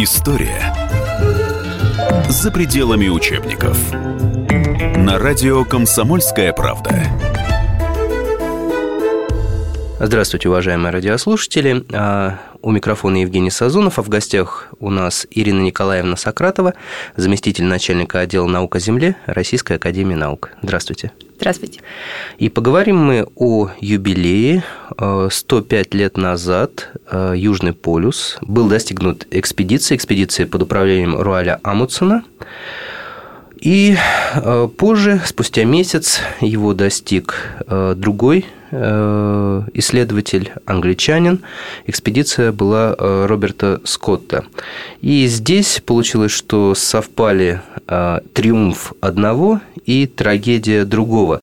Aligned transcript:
История 0.00 0.72
за 2.28 2.52
пределами 2.52 3.08
учебников. 3.08 3.76
На 4.96 5.18
радио 5.18 5.64
«Комсомольская 5.64 6.52
правда». 6.52 7.02
Здравствуйте, 9.98 10.50
уважаемые 10.50 10.92
радиослушатели. 10.92 11.84
А, 11.92 12.38
у 12.62 12.70
микрофона 12.70 13.16
Евгений 13.22 13.50
Сазонов, 13.50 13.98
а 13.98 14.02
в 14.02 14.08
гостях 14.08 14.68
у 14.78 14.90
нас 14.90 15.26
Ирина 15.32 15.62
Николаевна 15.62 16.14
Сократова, 16.14 16.74
заместитель 17.16 17.64
начальника 17.64 18.20
отдела 18.20 18.46
наук 18.46 18.76
о 18.76 18.78
земле 18.78 19.16
Российской 19.26 19.78
Академии 19.78 20.14
Наук. 20.14 20.50
Здравствуйте. 20.62 21.10
Здравствуйте. 21.38 21.82
И 22.38 22.48
поговорим 22.48 22.96
мы 22.96 23.24
о 23.36 23.70
юбилее. 23.80 24.64
105 25.30 25.94
лет 25.94 26.16
назад 26.16 26.88
э, 27.08 27.34
Южный 27.36 27.72
полюс 27.72 28.38
был 28.42 28.68
достигнут 28.68 29.28
экспедицией, 29.30 29.98
экспедицией 29.98 30.48
под 30.48 30.62
управлением 30.62 31.16
Руаля 31.16 31.60
Амутсона. 31.62 32.24
И 33.60 33.96
э, 34.34 34.68
позже, 34.76 35.20
спустя 35.24 35.64
месяц, 35.64 36.20
его 36.40 36.74
достиг 36.74 37.56
э, 37.66 37.94
другой 37.96 38.46
э, 38.70 39.62
исследователь, 39.74 40.52
англичанин. 40.64 41.42
Экспедиция 41.86 42.52
была 42.52 42.94
Роберта 42.98 43.80
Скотта. 43.84 44.44
И 45.00 45.26
здесь 45.26 45.80
получилось, 45.84 46.32
что 46.32 46.74
совпали 46.74 47.62
триумф 48.32 48.92
одного 49.00 49.60
и 49.88 50.06
трагедия 50.06 50.84
другого. 50.84 51.40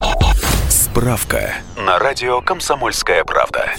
Справка 0.69 1.55
на 1.75 1.97
радио 1.97 2.41
«Комсомольская 2.41 3.23
правда». 3.23 3.71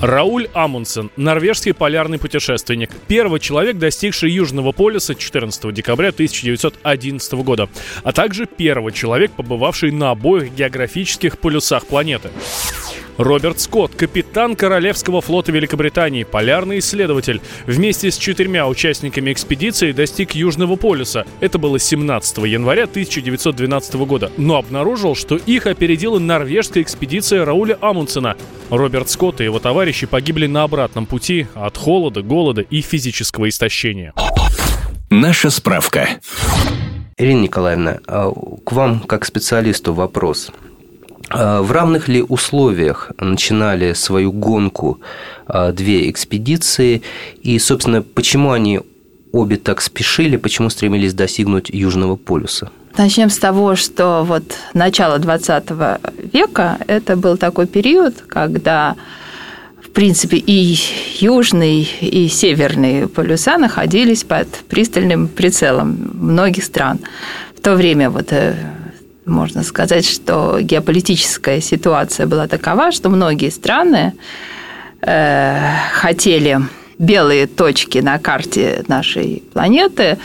Рауль 0.00 0.46
Амундсен, 0.54 1.10
норвежский 1.16 1.74
полярный 1.74 2.20
путешественник. 2.20 2.92
Первый 3.08 3.40
человек, 3.40 3.76
достигший 3.76 4.30
Южного 4.30 4.70
полюса 4.70 5.16
14 5.16 5.74
декабря 5.74 6.10
1911 6.10 7.32
года, 7.42 7.68
а 8.04 8.12
также 8.12 8.46
первый 8.46 8.92
человек, 8.92 9.32
побывавший 9.32 9.90
на 9.90 10.12
обоих 10.12 10.54
географических 10.54 11.36
полюсах 11.36 11.84
планеты. 11.84 12.30
Роберт 13.18 13.58
Скотт, 13.58 13.96
капитан 13.96 14.54
Королевского 14.54 15.20
флота 15.20 15.50
Великобритании, 15.50 16.22
полярный 16.22 16.78
исследователь, 16.78 17.40
вместе 17.66 18.12
с 18.12 18.16
четырьмя 18.16 18.66
участниками 18.68 19.32
экспедиции 19.32 19.90
достиг 19.90 20.36
Южного 20.36 20.76
полюса. 20.76 21.26
Это 21.40 21.58
было 21.58 21.80
17 21.80 22.38
января 22.38 22.84
1912 22.84 23.94
года, 24.06 24.30
но 24.36 24.56
обнаружил, 24.56 25.16
что 25.16 25.36
их 25.36 25.66
опередила 25.66 26.20
норвежская 26.20 26.82
экспедиция 26.82 27.44
Рауля 27.44 27.76
Амундсена. 27.80 28.36
Роберт 28.70 29.10
Скотт 29.10 29.40
и 29.40 29.44
его 29.44 29.58
товарищи 29.58 30.06
погибли 30.06 30.46
на 30.46 30.62
обратном 30.62 31.04
пути 31.04 31.48
от 31.54 31.76
холода, 31.76 32.22
голода 32.22 32.60
и 32.60 32.80
физического 32.80 33.48
истощения. 33.48 34.14
Наша 35.10 35.50
справка. 35.50 36.08
Ирина 37.16 37.40
Николаевна, 37.40 37.98
а 38.06 38.30
к 38.30 38.70
вам 38.70 39.00
как 39.00 39.24
специалисту 39.24 39.92
вопрос. 39.92 40.52
А, 41.30 41.62
в 41.62 41.72
равных 41.72 42.08
ли 42.08 42.22
условиях 42.22 43.12
начинали 43.18 43.92
свою 43.92 44.32
гонку 44.32 45.00
а, 45.46 45.72
две 45.72 46.10
экспедиции? 46.10 47.02
И, 47.42 47.58
собственно, 47.58 48.02
почему 48.02 48.52
они 48.52 48.80
обе 49.32 49.56
так 49.56 49.80
спешили, 49.80 50.36
почему 50.36 50.70
стремились 50.70 51.14
достигнуть 51.14 51.70
Южного 51.70 52.16
полюса? 52.16 52.70
Начнем 52.96 53.30
с 53.30 53.38
того, 53.38 53.76
что 53.76 54.24
вот 54.26 54.42
начало 54.74 55.18
20 55.18 55.70
века– 56.32 56.78
это 56.88 57.16
был 57.16 57.36
такой 57.36 57.66
период, 57.66 58.14
когда 58.26 58.96
в 59.82 59.90
принципе, 59.90 60.36
и 60.36 60.78
южный, 61.18 61.88
и 62.00 62.28
северный 62.28 63.08
полюса 63.08 63.58
находились 63.58 64.22
под 64.22 64.48
пристальным 64.68 65.28
прицелом 65.28 66.10
многих 66.12 66.64
стран. 66.64 67.00
В 67.56 67.60
то 67.60 67.74
время 67.74 68.10
вот 68.10 68.32
э, 68.32 68.54
можно 69.28 69.62
сказать, 69.62 70.06
что 70.06 70.58
геополитическая 70.60 71.60
ситуация 71.60 72.26
была 72.26 72.46
такова, 72.46 72.92
что 72.92 73.08
многие 73.08 73.50
страны 73.50 74.14
э, 75.00 75.60
хотели 75.92 76.60
белые 76.98 77.46
точки 77.46 77.98
на 77.98 78.18
карте 78.18 78.84
нашей 78.88 79.42
планеты 79.52 80.18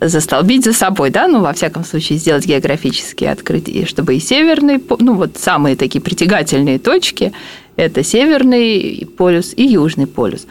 застолбить 0.00 0.64
за 0.64 0.72
собой, 0.72 1.10
да, 1.10 1.28
ну, 1.28 1.40
во 1.42 1.52
всяком 1.52 1.84
случае, 1.84 2.18
сделать 2.18 2.46
географические 2.46 3.32
открытия, 3.32 3.84
чтобы 3.84 4.16
и 4.16 4.20
северный, 4.20 4.82
ну, 4.98 5.14
вот 5.14 5.36
самые 5.36 5.76
такие 5.76 6.00
притягательные 6.00 6.78
точки– 6.78 7.32
это 7.80 8.02
северный 8.02 9.08
полюс 9.16 9.52
и 9.56 9.64
южный 9.64 10.06
полюс. 10.06 10.46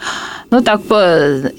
Ну, 0.51 0.61
так, 0.61 0.81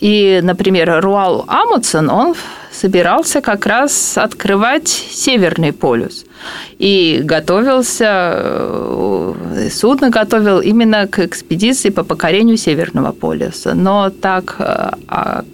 и, 0.01 0.41
например, 0.43 1.01
Руал 1.01 1.45
Амутсон, 1.47 2.11
он 2.11 2.35
собирался 2.73 3.41
как 3.41 3.67
раз 3.67 4.19
открывать 4.19 4.89
Северный 4.89 5.73
полюс. 5.73 6.25
И 6.79 7.21
готовился, 7.23 8.33
э, 8.37 9.69
судно 9.71 10.11
готовил 10.11 10.61
именно 10.61 11.07
к 11.07 11.19
экспедиции 11.19 11.91
по 11.91 12.05
покорению 12.05 12.57
Северного 12.57 13.13
полюса. 13.13 13.75
Но 13.75 14.11
так 14.11 14.57
э, 14.59 14.91
а, 15.09 15.45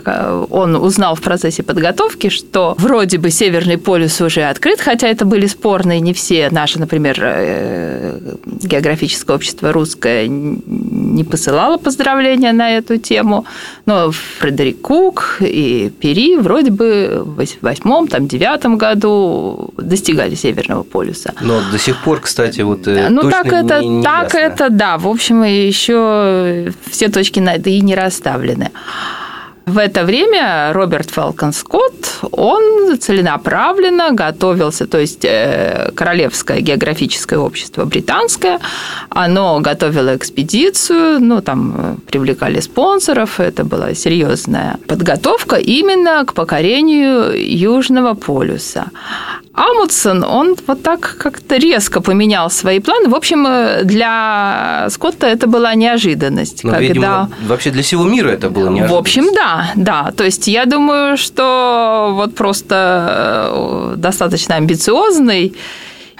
он 0.51 0.77
узнал 0.77 1.15
в 1.15 1.21
процессе 1.21 1.63
подготовки, 1.63 2.29
что 2.29 2.75
вроде 2.79 3.19
бы 3.19 3.31
Северный 3.31 3.79
полюс 3.79 4.21
уже 4.21 4.43
открыт, 4.45 4.81
хотя 4.81 5.09
это 5.09 5.25
были 5.25 5.47
спорные 5.47 6.01
не 6.01 6.13
все. 6.13 6.49
Наши, 6.51 6.79
например, 6.79 7.19
э, 7.21 8.19
географическое 8.45 9.37
общество 9.37 9.73
русское 9.73 10.29
не 10.29 11.25
посылало 11.25 11.79
поздравления 11.79 12.53
на 12.53 12.71
эту 12.71 12.99
тему, 12.99 13.45
но 13.87 14.11
Фредерик 14.39 14.81
Кук 14.81 15.39
и 15.41 15.91
Пери 16.01 16.37
вроде 16.37 16.71
бы 16.71 17.23
в 17.25 17.45
восьмом, 17.63 18.09
там, 18.09 18.29
девятом 18.29 18.79
году 18.79 19.71
достигали 19.77 20.35
Северного 20.35 20.76
полюса. 20.83 21.33
Но 21.41 21.61
до 21.71 21.79
сих 21.79 21.97
пор, 22.05 22.21
кстати, 22.21 22.61
вот 22.63 22.87
э, 22.89 23.09
Ну, 23.11 23.31
так 23.31 23.47
это, 23.47 23.81
не, 23.81 23.89
не 23.89 24.03
так 24.03 24.35
ясно. 24.35 24.39
это, 24.39 24.71
да. 24.71 24.99
В 24.99 25.07
общем, 25.07 25.43
еще 25.43 26.73
все 26.91 27.09
точки 27.09 27.41
над 27.41 27.67
«и» 27.67 27.81
не 27.81 27.95
расставлены. 27.95 28.71
В 29.67 29.79
это 29.79 30.05
время 30.05 30.73
Роберт 30.73 31.11
Фелкон 31.11 31.53
Скотт, 31.53 32.21
он 32.31 32.97
целенаправленно 33.01 34.13
готовился, 34.13 34.87
то 34.87 34.99
есть 34.99 35.25
э, 35.25 35.91
Королевское 35.97 36.61
географическое 36.61 37.41
общество 37.41 37.85
британское, 37.85 38.61
оно 39.09 39.59
готовило 39.59 40.15
экспедицию, 40.15 41.19
ну, 41.19 41.43
там 41.43 41.75
э, 41.77 41.97
привлекали 42.09 42.61
спонсоров, 42.61 43.41
это 43.41 43.65
была 43.65 43.93
серьезная 43.95 44.79
подготовка 44.87 45.57
именно 45.57 46.25
к 46.25 46.35
покорению 46.35 47.33
Южного 47.37 48.15
полюса. 48.15 48.93
Амутсон, 49.57 50.23
он 50.23 50.55
вот 50.67 50.83
так 50.83 51.17
как-то 51.19 51.57
резко 51.57 52.03
поменял 52.03 52.51
свои 52.51 52.79
планы. 52.79 53.09
В 53.09 53.15
общем, 53.15 53.47
э, 53.47 53.85
для 53.85 54.87
Скотта 54.91 55.27
это 55.27 55.47
была 55.47 55.75
неожиданность. 55.75 56.63
Ну, 56.63 56.71
когда... 56.71 56.87
видимо, 56.87 57.31
вообще 57.49 57.71
для 57.71 57.83
всего 57.83 58.05
мира 58.05 58.29
это 58.29 58.51
было 58.51 58.69
неожиданность. 58.69 58.93
В 58.93 58.97
общем, 58.97 59.35
да, 59.35 59.56
да. 59.77 60.13
То 60.17 60.25
есть 60.25 60.49
я 60.49 60.65
думаю, 60.65 61.17
что 61.17 62.13
вот 62.15 62.35
просто 62.35 63.95
э, 63.95 63.95
достаточно 63.97 64.57
амбициозный 64.57 65.55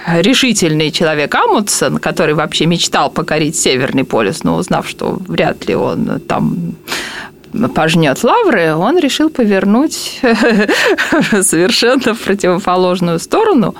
решительный 0.05 0.91
человек 0.91 1.33
Амутсон, 1.35 1.97
который 1.97 2.33
вообще 2.33 2.65
мечтал 2.65 3.09
покорить 3.09 3.55
Северный 3.55 4.03
полюс, 4.03 4.43
но 4.43 4.55
узнав, 4.55 4.87
что 4.87 5.17
вряд 5.27 5.67
ли 5.67 5.75
он 5.75 6.19
там 6.27 6.75
пожнет 7.73 8.23
лавры, 8.23 8.75
он 8.75 8.97
решил 8.99 9.29
повернуть 9.29 10.19
совершенно 11.41 12.13
в 12.13 12.19
противоположную 12.19 13.19
сторону 13.19 13.75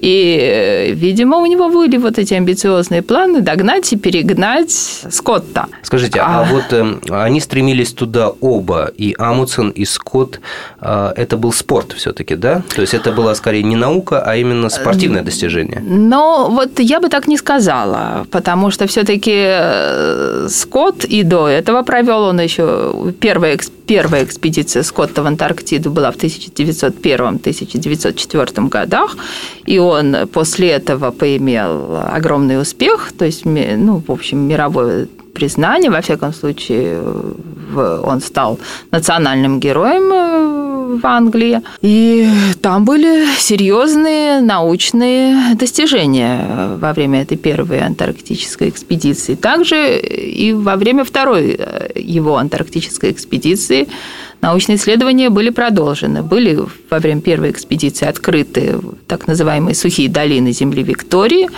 и, 0.00 0.92
видимо, 0.94 1.38
у 1.38 1.46
него 1.46 1.68
были 1.68 1.98
вот 1.98 2.18
эти 2.18 2.34
амбициозные 2.34 3.02
планы 3.02 3.42
догнать 3.42 3.92
и 3.92 3.96
перегнать 3.96 4.72
Скотта. 5.10 5.66
Скажите, 5.82 6.20
а, 6.20 6.40
а 6.40 6.44
вот 6.44 6.72
э, 6.72 6.98
они 7.10 7.40
стремились 7.40 7.92
туда 7.92 8.32
оба, 8.40 8.90
и 8.96 9.14
Амундсен, 9.18 9.70
и 9.70 9.84
Скотт, 9.84 10.40
э, 10.80 11.12
это 11.16 11.36
был 11.36 11.52
спорт 11.52 11.92
все 11.92 12.12
таки 12.12 12.34
да? 12.34 12.62
То 12.74 12.80
есть 12.80 12.94
это 12.94 13.12
была 13.12 13.34
скорее 13.34 13.62
не 13.62 13.76
наука, 13.76 14.22
а 14.24 14.36
именно 14.36 14.70
спортивное 14.70 15.22
достижение? 15.22 15.82
Но 15.84 16.48
вот 16.50 16.80
я 16.80 17.00
бы 17.00 17.08
так 17.08 17.28
не 17.28 17.36
сказала, 17.36 18.26
потому 18.30 18.70
что 18.70 18.86
все 18.86 19.04
таки 19.04 19.34
э, 19.34 20.46
Скотт 20.48 21.04
и 21.04 21.22
до 21.22 21.46
этого 21.46 21.82
провел 21.82 22.22
он 22.22 22.40
еще 22.40 23.12
первая, 23.20 23.58
первая 23.86 24.24
экспедиция 24.24 24.82
Скотта 24.82 25.22
в 25.22 25.26
Антарктиду 25.26 25.90
была 25.90 26.10
в 26.10 26.16
1901-1904 26.16 28.68
годах, 28.68 29.16
и 29.66 29.78
он 29.78 29.89
после 30.32 30.70
этого 30.70 31.10
поимел 31.10 31.96
огромный 32.12 32.60
успех, 32.60 33.12
то 33.16 33.24
есть, 33.24 33.44
ну, 33.44 34.02
в 34.06 34.10
общем, 34.10 34.38
мировое 34.38 35.06
признание, 35.34 35.90
во 35.90 36.00
всяком 36.00 36.32
случае, 36.34 37.00
он 37.76 38.20
стал 38.20 38.58
национальным 38.90 39.60
героем 39.60 41.00
в 41.00 41.06
Англии. 41.06 41.60
И 41.82 42.28
там 42.60 42.84
были 42.84 43.26
серьезные 43.38 44.40
научные 44.40 45.54
достижения 45.54 46.76
во 46.80 46.92
время 46.92 47.22
этой 47.22 47.36
первой 47.36 47.80
антарктической 47.80 48.68
экспедиции. 48.68 49.36
Также 49.36 49.98
и 50.00 50.52
во 50.52 50.74
время 50.76 51.04
второй 51.04 51.60
его 51.94 52.36
антарктической 52.36 53.12
экспедиции 53.12 53.86
научные 54.42 54.76
исследования 54.76 55.30
были 55.30 55.50
продолжены. 55.50 56.22
Были 56.22 56.58
во 56.90 56.98
время 56.98 57.20
первой 57.20 57.50
экспедиции 57.50 58.06
открыты 58.08 58.78
так 59.06 59.26
называемые 59.26 59.74
сухие 59.74 60.08
долины 60.08 60.52
Земли 60.52 60.82
Виктории. 60.82 61.48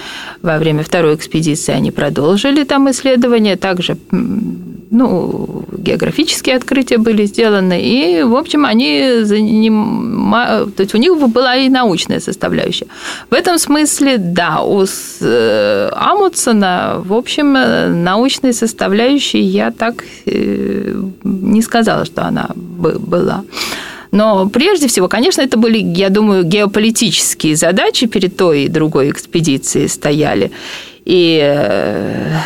Во 0.43 0.59
время 0.59 0.83
второй 0.83 1.15
экспедиции 1.15 1.73
они 1.73 1.91
продолжили 1.91 2.65
там 2.65 2.91
исследования. 2.91 3.57
Также 3.57 3.97
ну, 4.93 5.65
географические 5.73 6.57
открытия 6.57 6.99
были 6.99 7.25
сделаны, 7.25 7.81
и, 7.81 8.23
в 8.23 8.37
общем, 8.37 8.67
они 8.67 9.23
занимают, 9.23 10.77
то 10.77 10.83
есть 10.83 10.95
у 10.95 10.99
них 10.99 11.17
была 11.31 11.57
и 11.57 11.71
научная 11.71 12.21
составляющая. 12.21 12.87
В 13.31 13.35
этом 13.35 13.59
смысле, 13.59 14.19
да, 14.19 14.61
у 14.61 14.85
э, 14.85 15.91
Амутсона, 15.93 17.01
в 17.03 17.15
общем, 17.15 17.53
научной 18.05 18.53
составляющей 18.53 19.41
я 19.41 19.71
так 19.71 20.05
э, 20.27 20.95
не 21.25 21.63
сказала, 21.63 22.05
что 22.05 22.27
она 22.27 22.51
была. 22.73 23.45
Но 24.11 24.47
прежде 24.49 24.89
всего, 24.89 25.09
конечно, 25.09 25.41
это 25.41 25.57
были, 25.57 25.79
я 25.79 26.11
думаю, 26.11 26.45
геополитические 26.45 27.57
задачи 27.57 28.07
перед 28.07 28.37
той 28.37 28.65
и 28.65 28.69
другой 28.69 29.11
экспедицией 29.11 29.89
стояли. 29.89 30.51
И 31.05 31.41
э, 31.43 32.37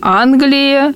Англия, 0.00 0.94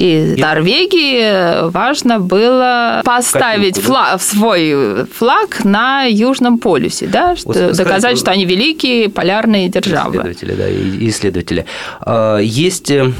и 0.00 0.34
Норвегии 0.38 1.68
важно 1.68 2.20
было 2.20 3.02
поставить 3.04 3.76
флаг, 3.76 4.22
свой 4.22 5.04
флаг 5.12 5.62
на 5.62 6.04
Южном 6.04 6.56
полюсе, 6.56 7.06
да, 7.06 7.36
что, 7.36 7.48
вот, 7.48 7.76
доказать, 7.76 8.16
что 8.18 8.30
они 8.30 8.46
великие 8.46 9.10
полярные 9.10 9.68
державы. 9.68 10.16
Исследователи, 10.16 10.54
да, 10.54 11.06
исследователи. 11.06 11.66
А, 12.00 12.38
есть 12.38 12.90
э, 12.90 13.12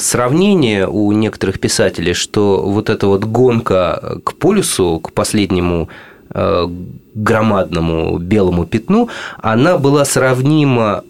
сравнение 0.00 0.88
у 0.88 1.12
некоторых 1.12 1.60
писателей, 1.60 2.14
что 2.14 2.64
вот 2.66 2.90
эта 2.90 3.06
вот 3.06 3.24
гонка 3.24 4.18
к 4.24 4.34
полюсу, 4.34 4.98
к 4.98 5.12
последнему 5.12 5.88
э, 6.30 6.68
громадному 7.14 8.18
белому 8.18 8.66
пятну, 8.66 9.08
она 9.40 9.78
была 9.78 10.04
сравнима 10.04 11.04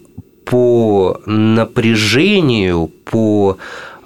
по 0.45 1.19
напряжению, 1.25 2.89
по 3.03 3.57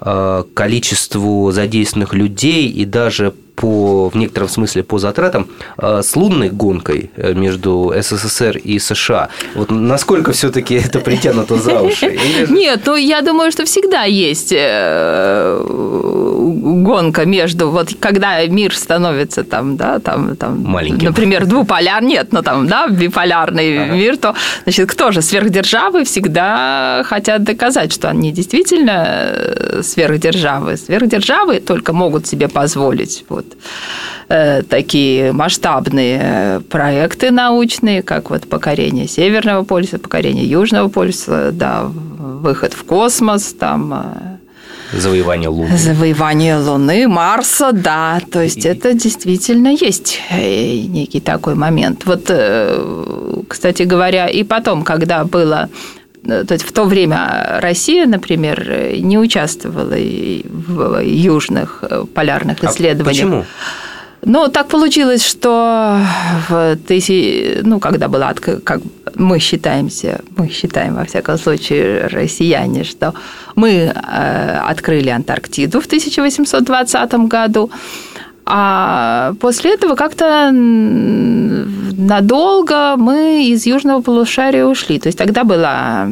Э, 0.02 0.44
количеству 0.54 1.52
задействованных 1.52 2.14
людей 2.14 2.68
и 2.68 2.86
даже 2.86 3.34
по, 3.60 4.08
в 4.08 4.16
некотором 4.16 4.48
смысле 4.48 4.82
по 4.82 4.98
затратам 4.98 5.46
э, 5.76 6.00
с 6.02 6.16
лунной 6.16 6.48
гонкой 6.48 7.10
э, 7.16 7.34
между 7.34 7.92
СССР 7.94 8.56
и 8.56 8.78
США. 8.78 9.28
Вот 9.54 9.70
насколько 9.70 10.32
все-таки 10.32 10.74
это 10.74 11.00
притянуто 11.00 11.56
за 11.56 11.80
уши? 11.80 12.18
Нет, 12.48 12.80
ну 12.86 12.96
я 12.96 13.20
думаю, 13.20 13.52
что 13.52 13.64
всегда 13.64 14.04
есть 14.04 14.54
гонка 16.40 17.26
между, 17.26 17.70
вот 17.70 17.94
когда 18.00 18.44
мир 18.46 18.74
становится 18.74 19.44
там, 19.44 19.76
да, 19.76 19.98
там, 19.98 20.36
там 20.36 20.62
маленьким, 20.62 21.06
например, 21.08 21.46
двуполяр, 21.46 22.02
нет, 22.02 22.28
ну 22.32 22.42
там, 22.42 22.66
да, 22.66 22.88
биполярный 22.88 23.84
ага. 23.84 23.92
мир, 23.92 24.16
то, 24.16 24.34
значит, 24.64 24.90
кто 24.90 25.10
же 25.10 25.22
сверхдержавы 25.22 26.04
всегда 26.04 27.02
хотят 27.04 27.44
доказать, 27.44 27.92
что 27.92 28.08
они 28.08 28.32
действительно 28.32 29.82
сверхдержавы. 29.82 30.76
Сверхдержавы 30.76 31.60
только 31.60 31.92
могут 31.92 32.26
себе 32.26 32.48
позволить 32.48 33.24
вот 33.28 33.44
э, 34.28 34.62
такие 34.62 35.32
масштабные 35.32 36.60
проекты 36.68 37.30
научные, 37.30 38.02
как 38.02 38.30
вот 38.30 38.48
покорение 38.48 39.08
Северного 39.08 39.64
полюса, 39.64 39.98
покорение 39.98 40.44
Южного 40.44 40.88
полюса, 40.88 41.50
да, 41.52 41.84
выход 41.84 42.72
в 42.74 42.84
космос, 42.84 43.54
там 43.58 43.92
э, 43.94 44.30
Завоевание 44.92 45.48
Луны. 45.48 45.76
Завоевание 45.76 46.56
Луны, 46.58 47.06
Марса, 47.06 47.70
да. 47.72 48.20
То 48.30 48.42
есть 48.42 48.66
это 48.66 48.92
действительно 48.94 49.68
есть 49.68 50.20
э, 50.30 50.80
некий 50.80 51.20
такой 51.20 51.54
момент. 51.54 52.04
Вот, 52.06 52.24
э, 52.28 53.42
кстати 53.48 53.84
говоря, 53.84 54.26
и 54.26 54.42
потом, 54.42 54.82
когда 54.82 55.24
было 55.24 55.68
то 56.22 56.52
есть 56.52 56.64
в 56.64 56.72
то 56.72 56.84
время 56.84 57.58
Россия, 57.60 58.06
например, 58.06 58.92
не 58.98 59.18
участвовала 59.18 59.94
в 59.94 61.02
южных 61.02 61.82
полярных 62.14 62.62
исследованиях. 62.62 63.24
А 63.24 63.30
почему? 63.30 63.44
Ну, 64.22 64.48
так 64.48 64.68
получилось, 64.68 65.24
что 65.24 65.98
в 66.48 66.76
тысячи, 66.86 67.60
ну, 67.62 67.80
когда 67.80 68.08
была, 68.08 68.34
как 68.34 68.82
мы 69.14 69.38
считаемся, 69.38 70.20
мы 70.36 70.50
считаем, 70.50 70.94
во 70.94 71.04
всяком 71.04 71.38
случае, 71.38 72.06
россияне, 72.06 72.84
что 72.84 73.14
мы 73.54 73.70
э, 73.70 74.60
открыли 74.68 75.08
Антарктиду 75.08 75.80
в 75.80 75.86
1820 75.86 77.14
году, 77.28 77.70
а 78.52 79.34
после 79.38 79.74
этого 79.74 79.94
как-то 79.94 80.50
надолго 82.00 82.96
мы 82.96 83.44
из 83.46 83.64
Южного 83.64 84.00
полушария 84.02 84.66
ушли. 84.66 84.98
То 84.98 85.06
есть 85.06 85.16
тогда 85.16 85.44
была 85.44 86.08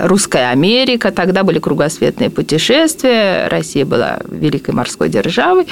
Русская 0.00 0.50
Америка, 0.50 1.10
тогда 1.10 1.42
были 1.42 1.58
кругосветные 1.58 2.28
путешествия, 2.28 3.48
Россия 3.48 3.86
была 3.86 4.18
великой 4.28 4.74
морской 4.74 5.08
державой. 5.08 5.66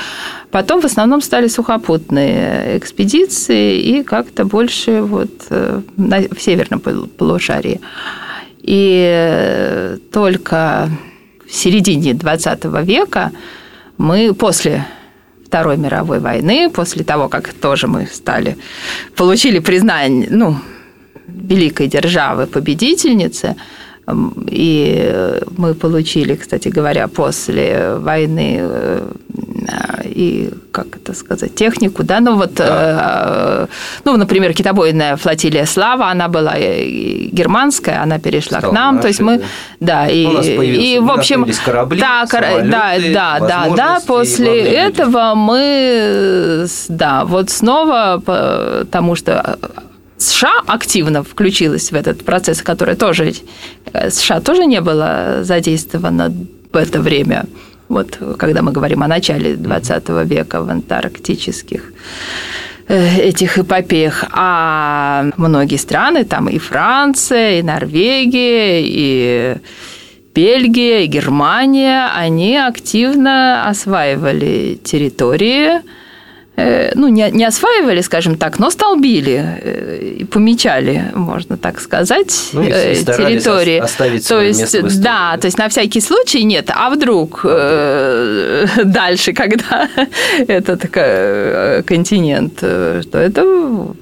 Потом 0.50 0.80
в 0.80 0.86
основном 0.86 1.20
стали 1.20 1.48
сухопутные 1.48 2.78
экспедиции 2.78 3.78
и 3.78 4.02
как-то 4.02 4.46
больше 4.46 5.02
вот 5.02 5.30
э, 5.50 5.82
в 5.96 6.40
северном 6.40 6.80
полушарии. 6.80 7.82
И 8.62 9.98
только 10.10 10.88
в 11.46 11.54
середине 11.54 12.14
20 12.14 12.64
века 12.86 13.32
мы 13.98 14.32
после 14.32 14.86
Второй 15.52 15.76
мировой 15.76 16.18
войны, 16.18 16.70
после 16.70 17.04
того, 17.04 17.28
как 17.28 17.52
тоже 17.52 17.86
мы 17.86 18.06
стали, 18.06 18.56
получили 19.16 19.58
признание, 19.60 20.28
ну, 20.30 20.56
великой 21.26 21.88
державы 21.88 22.46
победительницы, 22.46 23.56
и 24.50 25.38
мы 25.58 25.74
получили, 25.74 26.36
кстати 26.36 26.68
говоря, 26.68 27.06
после 27.06 27.96
войны 27.98 28.60
э, 28.60 29.12
и, 30.12 30.50
как 30.70 30.96
это 30.96 31.14
сказать, 31.14 31.54
технику, 31.54 32.02
да, 32.02 32.20
ну 32.20 32.36
вот, 32.36 32.54
да. 32.54 33.66
Э, 33.66 33.66
ну, 34.04 34.16
например, 34.16 34.52
китобойная 34.54 35.16
флотилия 35.16 35.66
«Слава», 35.66 36.08
она 36.08 36.28
была 36.28 36.54
германская, 36.56 38.02
она 38.02 38.18
перешла 38.18 38.58
Стала 38.58 38.72
к 38.72 38.74
нам, 38.74 38.96
нашей, 38.96 39.02
то 39.02 39.08
есть 39.08 39.20
мы, 39.20 39.42
да, 39.80 40.06
и, 40.08 40.24
и 40.24 40.98
в 40.98 41.10
общем, 41.10 41.46
корабли, 41.64 42.00
да, 42.00 42.26
самолеты, 42.26 42.70
да, 42.70 43.38
да, 43.38 43.38
да, 43.40 43.68
да, 43.76 44.00
после 44.06 44.62
этого 44.62 45.34
мы, 45.34 46.66
да, 46.88 47.24
вот 47.24 47.50
снова, 47.50 48.22
потому 48.24 49.16
что 49.16 49.58
США 50.22 50.62
активно 50.66 51.22
включилась 51.24 51.90
в 51.90 51.94
этот 51.94 52.24
процесс, 52.24 52.62
который 52.62 52.94
тоже 52.94 53.32
э, 53.92 54.10
США 54.10 54.40
тоже 54.40 54.66
не 54.66 54.80
было 54.80 55.38
задействовано 55.42 56.32
в 56.72 56.76
это 56.76 57.00
время. 57.00 57.46
Вот 57.92 58.18
когда 58.38 58.62
мы 58.62 58.72
говорим 58.72 59.02
о 59.02 59.06
начале 59.06 59.54
20 59.54 60.08
века 60.24 60.62
в 60.62 60.70
антарктических 60.70 61.92
э, 62.88 63.18
этих 63.18 63.58
эпопеях, 63.58 64.24
а 64.32 65.26
многие 65.36 65.76
страны, 65.76 66.24
там 66.24 66.48
и 66.48 66.58
Франция, 66.58 67.58
и 67.58 67.62
Норвегия, 67.62 68.80
и 68.82 69.56
Бельгия, 70.34 71.04
и 71.04 71.06
Германия, 71.06 72.08
они 72.16 72.56
активно 72.56 73.68
осваивали 73.68 74.78
территории, 74.82 75.82
ну, 76.56 77.08
не, 77.08 77.30
не 77.30 77.44
осваивали, 77.44 78.00
скажем 78.02 78.36
так, 78.36 78.58
но 78.58 78.70
столбили 78.70 79.58
э, 79.62 80.14
и 80.18 80.24
помечали, 80.24 81.10
можно 81.14 81.56
так 81.56 81.80
сказать, 81.80 82.50
ну, 82.52 82.62
э, 82.62 82.94
территории. 82.94 83.78
Оставить 83.78 84.28
то 84.28 84.40
есть, 84.40 85.00
да, 85.00 85.36
то 85.40 85.46
есть 85.46 85.58
на 85.58 85.68
всякий 85.68 86.00
случай 86.00 86.44
нет, 86.44 86.70
а 86.74 86.90
вдруг 86.90 87.40
э, 87.44 88.66
дальше, 88.84 89.32
когда 89.32 89.88
этот 90.46 90.82
континент, 91.86 92.58
что 92.58 93.18
это 93.18 93.94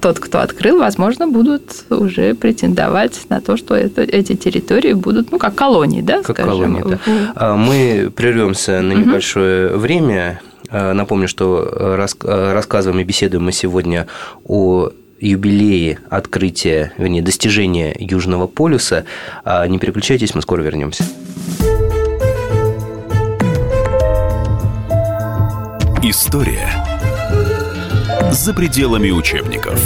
тот, 0.00 0.18
кто 0.18 0.40
открыл, 0.40 0.78
возможно, 0.78 1.26
будут 1.26 1.62
уже 1.90 2.34
претендовать 2.34 3.18
на 3.28 3.40
то, 3.40 3.56
что 3.56 3.74
это, 3.74 4.02
эти 4.02 4.34
территории 4.34 4.92
будут, 4.92 5.32
ну, 5.32 5.38
как 5.38 5.54
колонии, 5.54 6.02
да, 6.02 6.22
как 6.22 6.36
скажем. 6.36 6.76
колонии, 6.76 6.98
да. 7.06 7.32
А 7.34 7.56
мы 7.56 8.12
прервемся 8.14 8.80
на 8.82 8.92
небольшое 8.92 9.68
угу. 9.70 9.78
время. 9.78 10.40
Э, 10.74 10.92
напомню, 10.92 11.28
что 11.28 11.68
э, 11.70 12.06
э, 12.24 12.52
рассказываем 12.52 13.00
и 13.00 13.04
беседуем 13.04 13.44
мы 13.44 13.52
сегодня 13.52 14.08
о 14.44 14.90
юбилее 15.20 16.00
открытия, 16.10 16.92
вернее, 16.98 17.22
достижения 17.22 17.94
Южного 17.96 18.48
полюса. 18.48 19.04
А, 19.44 19.64
не 19.68 19.78
переключайтесь, 19.78 20.34
мы 20.34 20.42
скоро 20.42 20.62
вернемся. 20.62 21.04
История 26.02 26.68
За 28.32 28.52
пределами 28.52 29.10
учебников. 29.10 29.80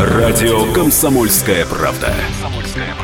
Радио 0.00 0.72
«Комсомольская 0.74 1.64
правда». 1.64 2.12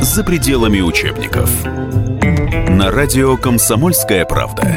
за 0.00 0.24
пределами 0.24 0.80
учебников. 0.80 1.50
На 2.68 2.90
радио 2.90 3.36
«Комсомольская 3.36 4.24
правда». 4.24 4.74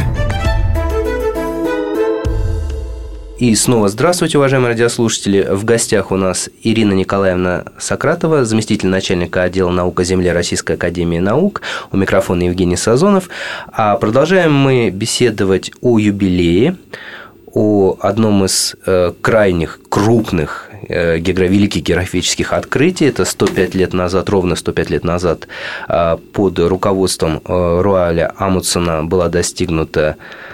И 3.37 3.55
снова 3.55 3.87
здравствуйте, 3.87 4.37
уважаемые 4.37 4.71
радиослушатели. 4.71 5.47
В 5.49 5.63
гостях 5.63 6.11
у 6.11 6.17
нас 6.17 6.49
Ирина 6.61 6.91
Николаевна 6.91 7.63
Сократова, 7.77 8.43
заместитель 8.43 8.89
начальника 8.89 9.43
отдела 9.43 9.69
наук 9.69 10.01
о 10.01 10.03
земле 10.03 10.33
Российской 10.33 10.73
Академии 10.75 11.19
Наук. 11.19 11.61
У 11.91 11.97
микрофона 11.97 12.43
Евгений 12.43 12.75
Сазонов. 12.75 13.29
А 13.71 13.95
продолжаем 13.95 14.53
мы 14.53 14.89
беседовать 14.89 15.71
о 15.81 15.99
юбилее, 15.99 16.75
о 17.53 17.95
одном 18.01 18.43
из 18.43 18.75
э, 18.85 19.13
крайних 19.21 19.79
крупных 19.87 20.68
великих 20.89 21.83
географических 21.83 22.53
открытий. 22.53 23.05
Это 23.05 23.25
105 23.25 23.75
лет 23.75 23.93
назад, 23.93 24.29
ровно 24.29 24.55
105 24.55 24.89
лет 24.89 25.03
назад 25.03 25.47
э, 25.87 26.17
под 26.33 26.59
руководством 26.59 27.41
э, 27.45 27.81
Руаля 27.81 28.33
Амутсона 28.37 29.03
была 29.03 29.29
достигнута 29.29 30.17
а, 30.17 30.48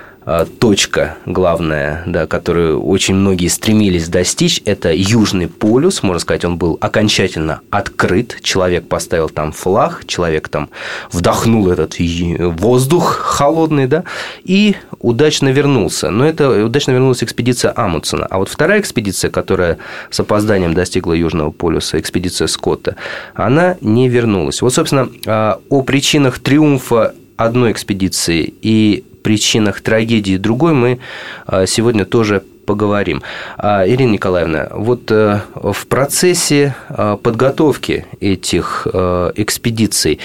точка 0.60 1.18
главная, 1.26 2.04
да, 2.08 2.26
которую 2.26 2.84
очень 2.84 3.16
многие 3.16 3.48
стремились 3.48 4.08
достичь, 4.08 4.62
это 4.66 4.92
Южный 4.92 5.48
полюс. 5.48 6.02
Можно 6.02 6.20
сказать, 6.20 6.46
он 6.46 6.58
был 6.58 6.78
окончательно 6.82 7.62
открыт. 7.70 8.40
Человек 8.42 8.88
поставил 8.88 9.30
там 9.30 9.52
флаг, 9.52 10.04
человек 10.08 10.50
там 10.50 10.70
вдохнул 11.12 11.70
этот 11.70 11.96
воздух 12.00 13.18
холодный, 13.18 13.88
да, 13.88 14.04
и 14.44 14.76
удачно 15.00 15.50
вернулся. 15.50 16.10
Но 16.10 16.26
это 16.26 16.66
удачно 16.66 16.92
вернулась 16.92 17.24
экспедиция 17.24 17.74
Амундсена. 17.76 18.26
А 18.26 18.40
вот 18.40 18.50
вторая 18.50 18.80
экспедиция, 18.80 19.30
которая 19.30 19.78
с 20.10 20.20
опозданием 20.20 20.74
достигла 20.74 21.14
Южного 21.14 21.52
полюса, 21.52 22.00
экспедиция 22.00 22.48
Скотта, 22.48 22.96
она 23.36 23.78
не 23.82 24.10
вернулась. 24.10 24.62
Вот, 24.62 24.74
собственно, 24.74 25.10
а, 25.28 25.60
о 25.70 25.82
причинах 25.84 26.40
триумфа 26.40 27.14
одной 27.38 27.72
экспедиции 27.72 28.54
и 28.62 29.04
причинах 29.26 29.82
трагедии 29.82 30.38
другой 30.38 30.74
мы 30.74 31.00
а, 31.48 31.66
сегодня 31.66 32.06
тоже 32.06 32.44
поговорим. 32.68 33.24
А, 33.58 33.88
Ирина 33.88 34.12
Николаевна, 34.12 34.70
вот 34.72 35.12
э, 35.12 35.42
в 35.56 35.88
процессе 35.88 36.76
а, 36.90 37.18
подготовки 37.18 38.06
этих 38.20 38.88
экспедиций 39.36 40.20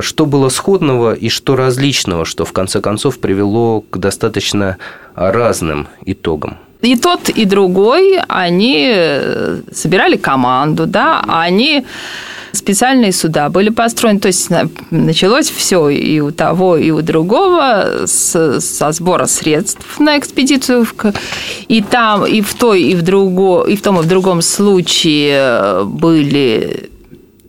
что 0.00 0.26
было 0.26 0.50
сходного 0.50 1.14
и 1.14 1.28
что 1.30 1.56
различного, 1.56 2.24
что 2.26 2.44
в 2.44 2.52
конце 2.52 2.80
концов 2.80 3.18
привело 3.18 3.80
к 3.80 3.96
достаточно 3.98 4.76
разным 5.14 5.88
итогам? 6.04 6.58
И 6.84 6.96
тот, 6.96 7.30
и 7.30 7.44
другой, 7.46 8.18
они 8.28 8.90
э, 8.94 9.60
собирали 9.72 10.16
команду, 10.16 10.86
да, 10.86 11.24
они 11.26 11.84
специальные 12.52 13.12
суда 13.12 13.48
были 13.48 13.70
построены. 13.70 14.20
То 14.20 14.28
есть 14.28 14.50
началось 14.90 15.50
все 15.50 15.88
и 15.88 16.20
у 16.20 16.30
того, 16.30 16.76
и 16.76 16.90
у 16.90 17.02
другого 17.02 18.06
с, 18.06 18.60
со 18.60 18.92
сбора 18.92 19.26
средств 19.26 19.98
на 19.98 20.18
экспедицию. 20.18 20.86
И 21.68 21.82
там, 21.82 22.26
и 22.26 22.40
в 22.40 22.54
той, 22.54 22.82
и 22.82 22.94
в, 22.94 23.02
друго, 23.02 23.64
и 23.64 23.76
в 23.76 23.82
том, 23.82 23.98
и 23.98 24.02
в 24.02 24.06
другом 24.06 24.42
случае 24.42 25.84
были 25.84 26.90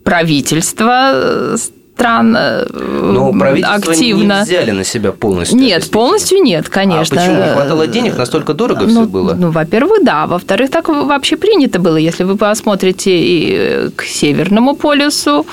правительства 0.03 1.57
стран 1.95 2.35
э, 2.37 2.65
Но 2.71 3.33
активно. 3.63 4.39
не 4.39 4.43
взяли 4.43 4.71
на 4.71 4.83
себя 4.83 5.11
полностью. 5.11 5.57
Нет, 5.57 5.89
полностью 5.91 6.39
нет, 6.43 6.69
конечно. 6.69 7.21
А 7.21 7.25
почему 7.25 7.43
не 7.43 7.53
хватало 7.53 7.87
денег? 7.87 8.17
Настолько 8.17 8.53
дорого 8.53 8.81
ну, 8.81 8.89
все 8.89 9.05
было? 9.05 9.33
Ну, 9.33 9.51
во-первых, 9.51 10.03
да. 10.03 10.27
Во-вторых, 10.27 10.69
так 10.69 10.89
вообще 10.89 11.37
принято 11.37 11.79
было. 11.79 11.97
Если 11.97 12.25
вы 12.25 12.35
посмотрите 12.35 13.11
и 13.11 13.89
к 13.95 14.03
Северному 14.03 14.75
полюсу, 14.75 15.45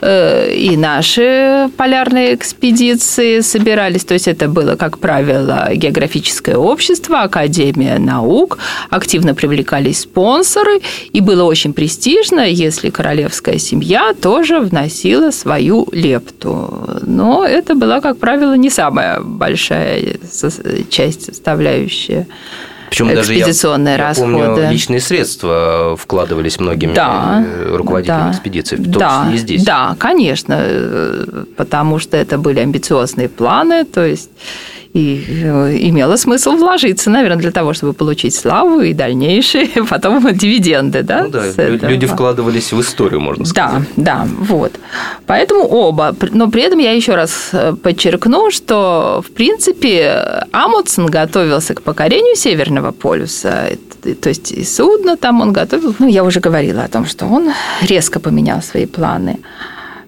э, 0.00 0.54
и 0.54 0.76
наши 0.76 1.70
полярные 1.76 2.34
экспедиции 2.34 3.40
собирались. 3.40 4.04
То 4.04 4.14
есть 4.14 4.28
это 4.28 4.48
было, 4.48 4.76
как 4.76 4.98
правило, 4.98 5.70
географическое 5.74 6.56
общество, 6.56 7.22
Академия 7.22 7.98
наук, 7.98 8.58
активно 8.90 9.34
привлекались 9.34 10.00
спонсоры, 10.00 10.80
и 11.12 11.20
было 11.20 11.44
очень 11.44 11.72
престижно, 11.72 12.40
если 12.40 12.90
королевская 12.90 13.58
семья 13.58 14.12
тоже 14.20 14.60
вносила 14.60 15.30
свою 15.30 15.85
лепту. 15.92 17.00
Но 17.02 17.44
это 17.44 17.74
была, 17.74 18.00
как 18.00 18.18
правило, 18.18 18.54
не 18.56 18.70
самая 18.70 19.20
большая 19.20 20.18
часть 20.88 21.26
составляющая. 21.26 22.26
Причем 22.90 23.12
экспедиционные 23.12 23.96
даже 23.96 24.02
я, 24.02 24.08
расходы. 24.08 24.38
Я 24.38 24.46
помню, 24.46 24.70
личные 24.70 25.00
средства 25.00 25.96
вкладывались 25.98 26.60
многими 26.60 26.94
да, 26.94 27.44
руководителями 27.72 28.30
да, 28.30 28.30
экспедиции, 28.30 28.76
в 28.76 28.84
том 28.84 28.92
да, 28.92 29.22
числе 29.24 29.34
и 29.34 29.38
здесь. 29.38 29.64
Да, 29.64 29.96
конечно, 29.98 30.64
потому 31.56 31.98
что 31.98 32.16
это 32.16 32.38
были 32.38 32.60
амбициозные 32.60 33.28
планы, 33.28 33.84
то 33.84 34.06
есть 34.06 34.30
и 34.92 35.24
э, 35.28 35.76
имело 35.80 36.16
смысл 36.16 36.52
вложиться, 36.52 37.10
наверное, 37.10 37.38
для 37.38 37.50
того, 37.50 37.74
чтобы 37.74 37.92
получить 37.92 38.34
славу 38.34 38.80
и 38.80 38.92
дальнейшие 38.92 39.68
потом 39.90 40.34
дивиденды. 40.34 41.02
Да, 41.02 41.24
ну, 41.24 41.30
да 41.30 41.88
люди 41.88 42.06
вкладывались 42.06 42.72
в 42.72 42.80
историю, 42.80 43.20
можно 43.20 43.44
сказать. 43.44 43.82
Да, 43.96 44.06
да, 44.06 44.28
вот. 44.38 44.72
Поэтому 45.26 45.66
оба. 45.66 46.14
Но 46.32 46.50
при 46.50 46.62
этом 46.62 46.78
я 46.78 46.92
еще 46.92 47.14
раз 47.14 47.50
э, 47.52 47.74
подчеркну, 47.74 48.50
что, 48.50 49.22
в 49.26 49.30
принципе, 49.32 50.44
Амундсен 50.52 51.06
готовился 51.06 51.74
к 51.74 51.82
покорению 51.82 52.36
Северного 52.36 52.92
полюса. 52.92 53.68
То 54.20 54.28
есть 54.28 54.52
и 54.52 54.64
судно 54.64 55.16
там 55.16 55.40
он 55.40 55.52
готовил. 55.52 55.94
Ну, 55.98 56.06
я 56.06 56.24
уже 56.24 56.40
говорила 56.40 56.82
о 56.82 56.88
том, 56.88 57.06
что 57.06 57.26
он 57.26 57.52
резко 57.82 58.20
поменял 58.20 58.62
свои 58.62 58.86
планы. 58.86 59.38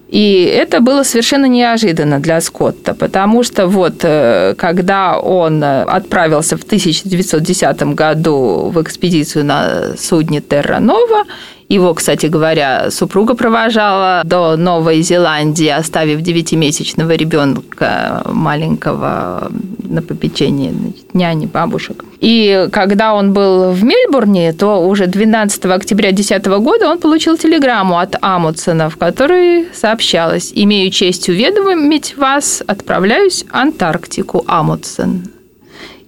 И 0.09 0.43
это 0.43 0.79
было 0.79 1.03
совершенно 1.03 1.45
неожиданно 1.45 2.19
для 2.19 2.41
Скотта, 2.41 2.95
потому 2.95 3.43
что 3.43 3.67
вот 3.67 3.99
э, 4.01 4.55
когда 4.57 5.19
он 5.19 5.63
отправился 5.63 6.57
в 6.57 6.63
1910 6.63 7.83
году 7.93 8.71
в 8.73 8.81
экспедицию 8.81 9.45
на 9.45 9.95
судне 9.97 10.41
Терра 10.41 10.79
Нова, 10.79 11.25
его, 11.69 11.93
кстати 11.93 12.25
говоря, 12.25 12.89
супруга 12.89 13.35
провожала 13.35 14.23
до 14.25 14.57
Новой 14.57 15.01
Зеландии, 15.03 15.67
оставив 15.67 16.21
девятимесячного 16.21 17.11
ребенка 17.11 18.23
маленького 18.25 19.51
на 19.83 20.01
попечении 20.01 20.71
значит, 20.71 21.13
няни, 21.13 21.45
бабушек. 21.45 22.03
И 22.19 22.67
когда 22.71 23.13
он 23.13 23.33
был 23.33 23.71
в 23.71 23.83
Мельбурне, 23.83 24.51
то 24.53 24.87
уже 24.87 25.05
12 25.05 25.65
октября 25.65 26.09
2010 26.09 26.45
года 26.63 26.89
он 26.89 26.97
получил 26.97 27.37
телеграмму 27.37 27.99
от 27.99 28.15
Амутсона, 28.19 28.89
в 28.89 28.97
которой 28.97 29.67
сообщалось 29.73 30.51
«Имею 30.55 30.89
честь 30.89 31.29
уведомить 31.29 32.17
вас, 32.17 32.63
отправляюсь 32.65 33.45
в 33.47 33.55
Антарктику, 33.55 34.43
Амутсон». 34.47 35.23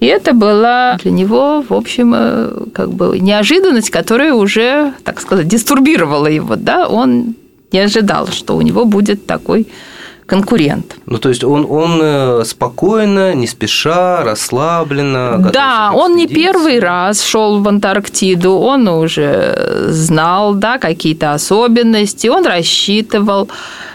И 0.01 0.07
это 0.07 0.33
была 0.33 0.97
для 1.03 1.11
него, 1.11 1.63
в 1.69 1.73
общем, 1.73 2.13
э, 2.15 2.49
как 2.73 2.91
бы 2.91 3.19
неожиданность, 3.19 3.91
которая 3.91 4.33
уже, 4.33 4.93
так 5.03 5.21
сказать, 5.21 5.47
дистурбировала 5.47 6.25
его. 6.25 6.55
Да? 6.55 6.87
Он 6.87 7.35
не 7.71 7.79
ожидал, 7.79 8.27
что 8.27 8.57
у 8.57 8.61
него 8.61 8.85
будет 8.85 9.27
такой 9.27 9.67
конкурент. 10.25 10.95
Ну, 11.05 11.19
то 11.19 11.29
есть 11.29 11.43
он, 11.43 11.67
он 11.69 11.99
э, 12.01 12.43
спокойно, 12.45 13.35
не 13.35 13.45
спеша, 13.45 14.23
расслабленно. 14.23 15.51
Да, 15.53 15.91
он 15.93 16.15
не 16.15 16.27
первый 16.27 16.79
раз 16.79 17.23
шел 17.23 17.59
в 17.61 17.67
Антарктиду, 17.67 18.53
он 18.53 18.87
уже 18.87 19.85
знал, 19.89 20.55
да, 20.55 20.79
какие-то 20.79 21.33
особенности, 21.33 22.27
он 22.27 22.45
рассчитывал 22.47 23.49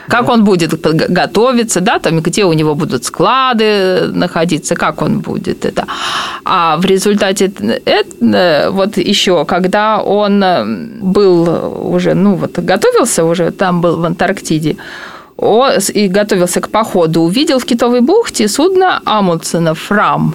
как 0.08 0.28
он 0.28 0.44
будет 0.44 0.80
готовиться, 0.80 1.80
да, 1.80 1.98
там, 1.98 2.20
где 2.20 2.44
у 2.44 2.52
него 2.52 2.74
будут 2.74 3.04
склады 3.04 4.08
находиться, 4.12 4.74
как 4.74 5.02
он 5.02 5.20
будет 5.20 5.64
это. 5.64 5.86
А 6.44 6.76
в 6.76 6.84
результате 6.84 7.52
это, 7.84 8.70
вот 8.72 8.96
еще, 8.96 9.44
когда 9.44 10.02
он 10.02 10.44
был 11.00 11.94
уже, 11.94 12.14
ну 12.14 12.34
вот, 12.36 12.58
готовился 12.58 13.24
уже, 13.24 13.50
там 13.50 13.80
был 13.80 13.96
в 13.96 14.04
Антарктиде, 14.04 14.76
и 15.94 16.08
готовился 16.08 16.60
к 16.60 16.70
походу, 16.70 17.20
увидел 17.20 17.58
в 17.58 17.64
Китовой 17.64 18.00
бухте 18.00 18.48
судно 18.48 19.02
Амундсена 19.04 19.74
«Фрам». 19.74 20.34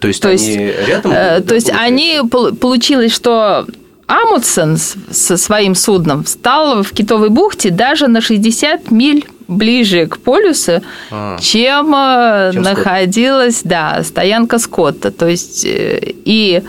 То 0.00 0.08
есть, 0.08 0.20
то 0.20 0.30
они 0.30 0.36
есть, 0.42 0.88
рядом? 0.88 1.12
Э, 1.12 1.40
то 1.42 1.54
есть 1.54 1.70
они 1.70 2.22
получилось, 2.28 3.12
что 3.12 3.66
Амундсен 4.12 4.76
со 4.76 5.36
своим 5.38 5.74
судном 5.74 6.24
встал 6.24 6.82
в 6.82 6.92
Китовой 6.92 7.30
бухте 7.30 7.70
даже 7.70 8.08
на 8.08 8.20
60 8.20 8.90
миль 8.90 9.26
ближе 9.48 10.06
к 10.06 10.18
полюсу, 10.18 10.82
а, 11.10 11.38
чем, 11.38 11.94
э, 11.94 12.50
чем 12.52 12.62
находилась, 12.62 13.60
Скотт. 13.60 13.70
да, 13.70 14.02
стоянка 14.02 14.58
Скотта. 14.58 15.10
То 15.10 15.28
есть 15.28 15.64
э, 15.64 15.98
и 16.02 16.62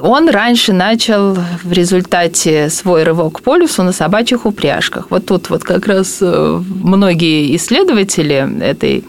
он 0.00 0.28
раньше 0.28 0.72
начал 0.72 1.34
в 1.62 1.72
результате 1.72 2.70
свой 2.70 3.04
рывок 3.04 3.38
к 3.38 3.42
полюсу 3.42 3.84
на 3.84 3.92
собачьих 3.92 4.44
упряжках. 4.44 5.06
Вот 5.10 5.26
тут 5.26 5.50
вот 5.50 5.62
как 5.62 5.86
раз 5.86 6.18
э, 6.20 6.60
многие 6.68 7.54
исследователи 7.54 8.62
этой 8.62 9.04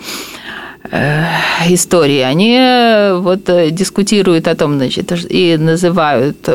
истории, 1.67 2.22
они 2.22 2.58
э, 2.58 3.17
вот 3.19 3.43
дискутируют 3.72 4.48
о 4.48 4.55
том, 4.55 4.77
значит, 4.77 5.12
и 5.29 5.58
называют 5.58 6.50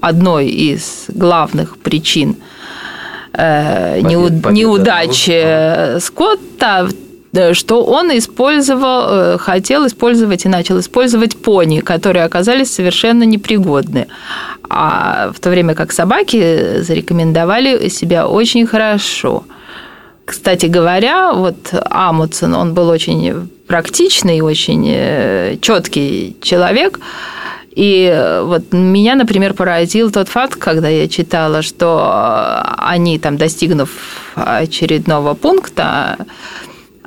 одной 0.00 0.48
из 0.48 1.04
главных 1.08 1.78
причин 1.78 2.36
неуд... 3.32 4.50
неудачи 4.50 5.98
Скотта 6.00 6.88
Э, 7.32 7.54
что 7.54 7.84
он 7.84 8.10
использовал, 8.10 9.34
э, 9.34 9.38
хотел 9.38 9.86
использовать 9.86 10.44
и 10.44 10.48
начал 10.48 10.80
использовать 10.80 11.36
пони, 11.36 11.80
которые 11.80 12.24
оказались 12.24 12.74
совершенно 12.74 13.24
непригодны. 13.24 14.06
А 14.68 15.30
в 15.34 15.40
то 15.40 15.50
время 15.50 15.74
как 15.74 15.92
собаки 15.92 16.80
зарекомендовали 16.82 17.88
себя 17.88 18.26
очень 18.26 18.66
хорошо. 18.66 19.44
Кстати 20.30 20.66
говоря, 20.66 21.32
вот 21.32 21.74
Амундсен, 21.90 22.54
он 22.54 22.72
был 22.72 22.88
очень 22.88 23.50
практичный, 23.66 24.40
очень 24.42 24.86
э, 24.88 25.56
четкий 25.60 26.36
человек. 26.40 27.00
И 27.74 28.38
вот 28.44 28.72
меня, 28.72 29.16
например, 29.16 29.54
поразил 29.54 30.12
тот 30.12 30.28
факт, 30.28 30.54
когда 30.54 30.88
я 30.88 31.08
читала, 31.08 31.62
что 31.62 32.62
они, 32.78 33.18
там, 33.18 33.38
достигнув 33.38 33.90
очередного 34.36 35.34
пункта, 35.34 36.16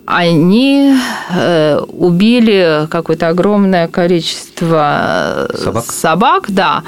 они 0.05 0.93
э, 1.29 1.79
убили 1.79 2.87
какое-то 2.89 3.29
огромное 3.29 3.87
количество 3.87 5.49
собак, 5.55 5.85
собак 5.85 6.45
да, 6.49 6.83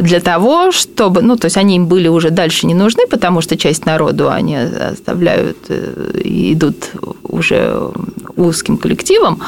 для 0.00 0.20
того, 0.20 0.72
чтобы, 0.72 1.22
ну, 1.22 1.36
то 1.36 1.46
есть 1.46 1.56
они 1.56 1.76
им 1.76 1.86
были 1.86 2.08
уже 2.08 2.30
дальше 2.30 2.66
не 2.66 2.74
нужны, 2.74 3.06
потому 3.10 3.42
что 3.42 3.56
часть 3.56 3.86
народу 3.86 4.30
они 4.30 4.56
оставляют 4.56 5.58
э, 5.68 6.20
и 6.24 6.52
идут 6.52 6.76
уже 7.22 7.90
узким 8.36 8.78
коллективом, 8.78 9.42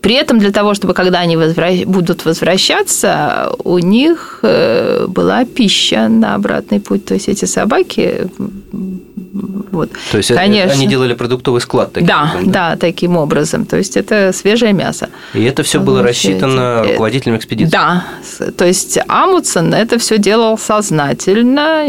при 0.00 0.16
этом 0.16 0.38
для 0.38 0.50
того, 0.50 0.74
чтобы 0.74 0.94
когда 0.94 1.20
они 1.20 1.36
возвращ... 1.36 1.84
будут 1.84 2.24
возвращаться, 2.24 3.52
у 3.64 3.78
них 3.78 4.40
э, 4.42 5.06
была 5.06 5.44
пища 5.44 6.08
на 6.08 6.34
обратный 6.34 6.80
путь. 6.80 7.04
То 7.04 7.14
есть 7.14 7.28
эти 7.28 7.44
собаки 7.44 8.26
вот. 9.72 9.90
То 10.10 10.18
есть 10.18 10.32
Конечно. 10.34 10.72
они 10.72 10.86
делали 10.86 11.14
продуктовый 11.14 11.60
склад 11.60 11.92
таким 11.92 12.06
да, 12.06 12.30
образом? 12.30 12.52
Да, 12.52 12.70
да, 12.70 12.76
таким 12.76 13.16
образом. 13.16 13.64
То 13.64 13.78
есть 13.78 13.96
это 13.96 14.32
свежее 14.32 14.72
мясо. 14.72 15.08
И 15.34 15.42
это 15.42 15.62
все 15.62 15.80
было 15.80 16.02
рассчитано 16.02 16.84
руководителем 16.84 17.36
экспедиции? 17.36 17.72
Да. 17.72 18.04
То 18.56 18.66
есть 18.66 18.98
Амундсен 19.08 19.72
это 19.72 19.98
все 19.98 20.18
делал 20.18 20.58
сознательно, 20.58 21.86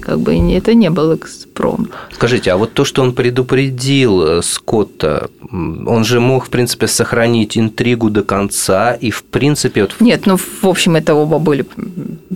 как 0.00 0.20
бы 0.20 0.34
это 0.52 0.74
не 0.74 0.88
был 0.88 1.18
экспром. 1.60 1.88
Скажите, 2.12 2.52
а 2.52 2.56
вот 2.56 2.72
то, 2.72 2.84
что 2.84 3.02
он 3.02 3.12
предупредил 3.12 4.22
э, 4.22 4.42
Скотта, 4.42 5.30
он 5.52 6.04
же 6.04 6.20
мог, 6.20 6.46
в 6.46 6.50
принципе, 6.50 6.86
сохранить 6.86 7.58
интригу 7.58 8.10
до 8.10 8.22
конца 8.22 8.92
и, 8.92 9.10
в 9.10 9.22
принципе... 9.24 9.82
Вот... 9.82 10.00
Нет, 10.00 10.26
ну, 10.26 10.36
в 10.36 10.64
общем, 10.64 10.96
это 10.96 11.14
оба 11.14 11.38
были 11.38 11.64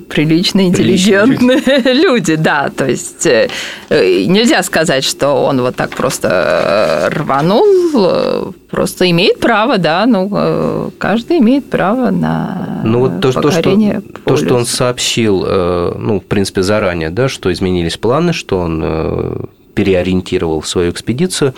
приличные, 0.09 0.69
интеллигентные 0.69 1.61
Приличные. 1.61 1.95
люди, 2.03 2.37
да. 2.37 2.71
То 2.77 2.87
есть 2.87 3.27
э, 3.27 3.49
нельзя 3.91 4.63
сказать, 4.63 5.05
что 5.05 5.45
он 5.45 5.61
вот 5.61 5.77
так 5.77 5.91
просто 5.91 6.29
э, 6.29 7.15
рванул, 7.15 8.55
просто 8.71 9.11
имеет 9.11 9.41
право, 9.41 9.79
да, 9.79 10.07
ну, 10.07 10.29
э, 10.33 10.91
каждый 10.99 11.39
имеет 11.39 11.71
право 11.71 12.11
на 12.11 12.81
ну, 12.85 13.01
вот 13.01 13.21
то, 13.21 13.33
то, 13.33 13.51
что, 13.51 14.03
то, 14.25 14.37
что 14.37 14.55
он 14.55 14.67
сообщил, 14.67 15.45
э, 15.47 15.95
ну, 15.99 16.21
в 16.21 16.25
принципе, 16.25 16.63
заранее, 16.63 17.11
да, 17.11 17.29
что 17.29 17.53
изменились 17.53 17.97
планы, 17.97 18.33
что 18.33 18.59
он 18.59 19.49
переориентировал 19.75 20.63
свою 20.63 20.91
экспедицию, 20.91 21.55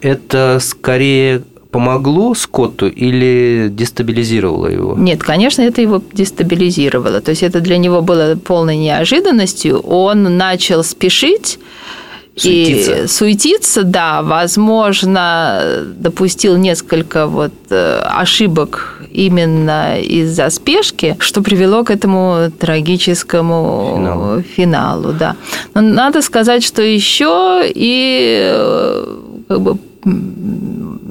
это 0.00 0.58
скорее 0.60 1.42
помогло 1.76 2.34
Скотту 2.34 2.88
или 2.88 3.68
дестабилизировало 3.70 4.68
его? 4.68 4.94
Нет, 4.96 5.22
конечно, 5.22 5.60
это 5.60 5.82
его 5.82 6.00
дестабилизировало. 6.12 7.20
То 7.20 7.32
есть 7.32 7.42
это 7.42 7.60
для 7.60 7.76
него 7.76 8.00
было 8.00 8.34
полной 8.36 8.78
неожиданностью. 8.78 9.80
Он 9.80 10.38
начал 10.38 10.82
спешить, 10.84 11.58
Суетиться. 12.36 13.04
И 13.04 13.06
суетиться, 13.06 13.82
да, 13.82 14.22
возможно, 14.22 15.84
допустил 15.96 16.56
несколько 16.58 17.26
вот 17.26 17.52
э, 17.70 18.00
ошибок 18.04 19.02
именно 19.10 19.98
из-за 19.98 20.50
спешки, 20.50 21.16
что 21.18 21.40
привело 21.40 21.82
к 21.82 21.90
этому 21.90 22.50
трагическому 22.58 23.92
финалу, 23.96 24.42
финалу 24.42 25.12
да. 25.12 25.36
Но 25.72 25.80
надо 25.80 26.20
сказать, 26.20 26.62
что 26.62 26.82
еще 26.82 27.62
и 27.64 28.42
э, 28.44 29.16
как 29.48 29.60
бы 29.60 29.78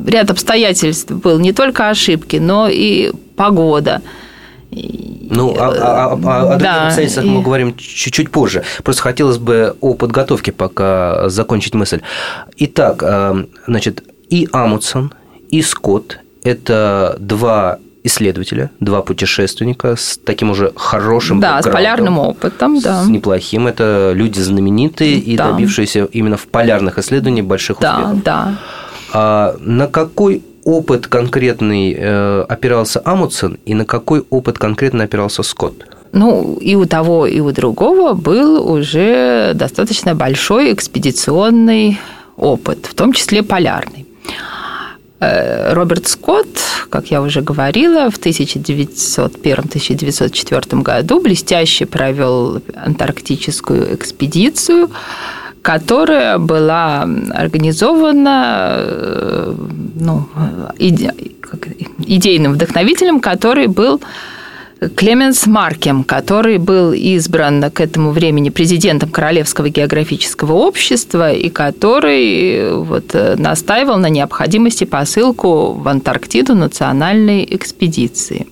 ряд 0.05 0.29
обстоятельств 0.29 1.11
был, 1.11 1.39
не 1.39 1.53
только 1.53 1.89
ошибки, 1.89 2.37
но 2.37 2.67
и 2.69 3.11
погода. 3.35 4.01
Ну, 5.29 5.55
а, 5.57 5.69
а, 5.69 6.19
а 6.23 6.53
о 6.53 6.57
да, 6.57 6.87
обстоятельствах 6.87 7.25
и... 7.25 7.29
мы 7.29 7.41
говорим 7.41 7.75
чуть-чуть 7.75 8.29
позже. 8.29 8.63
Просто 8.83 9.01
хотелось 9.01 9.37
бы 9.37 9.75
о 9.81 9.93
подготовке 9.93 10.51
пока 10.51 11.29
закончить 11.29 11.73
мысль. 11.73 12.01
Итак, 12.57 13.01
э, 13.01 13.45
значит, 13.67 14.03
и 14.29 14.47
Амутсон, 14.51 15.13
и 15.49 15.61
Скотт– 15.61 16.19
это 16.43 17.15
два 17.19 17.79
исследователя, 18.03 18.69
два 18.79 19.01
путешественника 19.01 19.95
с 19.95 20.19
таким 20.23 20.51
уже 20.51 20.71
хорошим 20.75 21.39
Да, 21.39 21.61
с 21.61 21.67
полярным 21.67 22.19
опытом, 22.19 22.79
да. 22.79 23.03
С 23.03 23.07
неплохим. 23.07 23.65
Это 23.65 24.11
люди 24.13 24.39
знаменитые 24.39 25.17
и 25.17 25.35
да. 25.35 25.51
добившиеся 25.51 26.05
именно 26.05 26.37
в 26.37 26.47
полярных 26.47 26.99
исследованиях 26.99 27.47
больших 27.47 27.79
да, 27.79 27.95
успехов. 27.95 28.23
Да, 28.23 28.45
да. 28.45 28.57
А 29.13 29.55
на 29.59 29.87
какой 29.87 30.43
опыт 30.65 31.07
конкретный 31.07 31.95
э, 31.97 32.45
опирался 32.49 33.01
Амундсен 33.05 33.57
и 33.65 33.73
на 33.73 33.85
какой 33.85 34.25
опыт 34.29 34.57
конкретно 34.57 35.05
опирался 35.05 35.43
Скотт? 35.43 35.85
Ну, 36.11 36.57
и 36.59 36.75
у 36.75 36.85
того, 36.85 37.25
и 37.27 37.39
у 37.39 37.51
другого 37.51 38.13
был 38.13 38.69
уже 38.69 39.53
достаточно 39.53 40.15
большой 40.15 40.73
экспедиционный 40.73 41.99
опыт, 42.35 42.85
в 42.85 42.93
том 42.93 43.13
числе 43.13 43.43
полярный. 43.43 44.05
Э, 45.19 45.73
Роберт 45.73 46.07
Скотт, 46.07 46.59
как 46.89 47.11
я 47.11 47.21
уже 47.21 47.41
говорила, 47.41 48.09
в 48.09 48.17
1901-1904 48.19 50.81
году 50.81 51.21
блестяще 51.21 51.85
провел 51.85 52.61
антарктическую 52.75 53.95
экспедицию, 53.95 54.89
которая 55.65 56.37
была 56.37 57.07
организована 57.33 58.75
э, 58.77 59.55
ну, 59.99 60.29
иде, 60.77 61.11
идейным 62.05 62.53
вдохновителем, 62.53 63.19
который 63.19 63.65
был 63.65 63.99
Клеменс 64.95 65.47
Маркем, 65.47 66.03
который 66.03 66.57
был 66.57 66.93
избран 66.93 67.71
к 67.71 67.81
этому 67.81 68.11
времени 68.11 68.49
президентом 68.49 69.09
Королевского 69.09 69.69
географического 69.69 70.53
общества 70.53 71.31
и 71.31 71.49
который 71.49 72.77
вот 72.83 73.15
настаивал 73.37 73.97
на 73.97 74.09
необходимости 74.09 74.83
посылку 74.83 75.73
в 75.73 75.87
Антарктиду 75.87 76.55
национальной 76.55 77.47
экспедиции. 77.49 78.47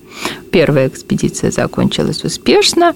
Первая 0.51 0.87
экспедиция 0.87 1.51
закончилась 1.51 2.23
успешно, 2.23 2.93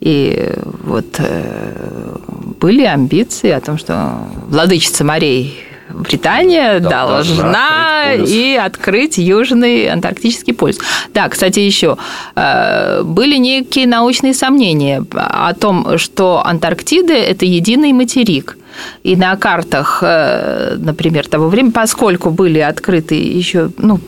и 0.00 0.52
вот 0.84 1.16
э, 1.18 2.16
были 2.60 2.84
амбиции 2.84 3.50
о 3.50 3.60
том, 3.60 3.78
что 3.78 4.28
владычица 4.48 5.04
морей 5.04 5.58
Британия 5.94 6.80
да, 6.80 7.06
должна 7.06 8.12
открыть 8.12 8.30
и 8.30 8.56
открыть 8.56 9.18
Южный 9.18 9.88
Антарктический 9.88 10.54
полюс. 10.54 10.78
Да, 11.14 11.28
кстати, 11.28 11.60
еще 11.60 11.96
э, 12.34 13.02
были 13.02 13.36
некие 13.36 13.86
научные 13.86 14.34
сомнения 14.34 15.04
о 15.14 15.54
том, 15.54 15.98
что 15.98 16.42
Антарктида– 16.44 17.12
это 17.14 17.44
единый 17.44 17.92
материк. 17.92 18.56
И 19.02 19.16
на 19.16 19.36
картах, 19.36 19.98
э, 20.02 20.76
например, 20.78 21.26
того 21.26 21.48
времени, 21.48 21.72
поскольку 21.72 22.30
были 22.30 22.58
открыты 22.58 23.14
еще, 23.14 23.70
ну, 23.78 23.98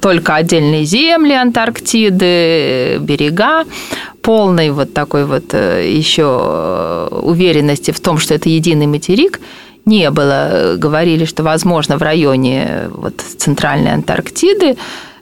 только 0.00 0.34
отдельные 0.34 0.84
земли 0.84 1.32
Антарктиды, 1.32 2.98
берега, 3.00 3.64
полной 4.20 4.70
вот 4.70 4.92
такой 4.92 5.24
вот 5.24 5.52
э, 5.52 5.90
еще 5.90 7.08
уверенности 7.10 7.90
в 7.90 8.00
том, 8.00 8.18
что 8.18 8.34
это 8.34 8.48
единый 8.48 8.86
материк, 8.86 9.40
не 9.88 10.10
было. 10.10 10.76
Говорили, 10.76 11.24
что, 11.24 11.42
возможно, 11.42 11.98
в 11.98 12.02
районе 12.02 12.88
вот, 12.90 13.20
центральной 13.38 13.92
Антарктиды 13.92 14.76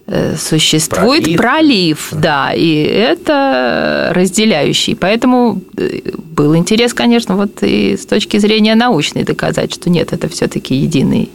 Э, 0.09 0.37
существует 0.37 1.25
пролив, 1.25 1.39
пролив 1.39 2.09
да, 2.13 2.53
и 2.55 2.75
это 2.77 4.13
разделяющий. 4.15 4.95
Поэтому 4.95 5.61
э, 5.77 5.99
был 6.17 6.55
интерес, 6.55 6.95
конечно, 6.95 7.35
вот 7.35 7.61
и 7.63 7.97
с 7.97 8.07
точки 8.07 8.37
зрения 8.37 8.77
научной 8.77 9.25
доказать, 9.25 9.75
что 9.75 9.91
нет, 9.91 10.13
это 10.13 10.29
все-таки 10.29 10.77
единый 10.77 11.29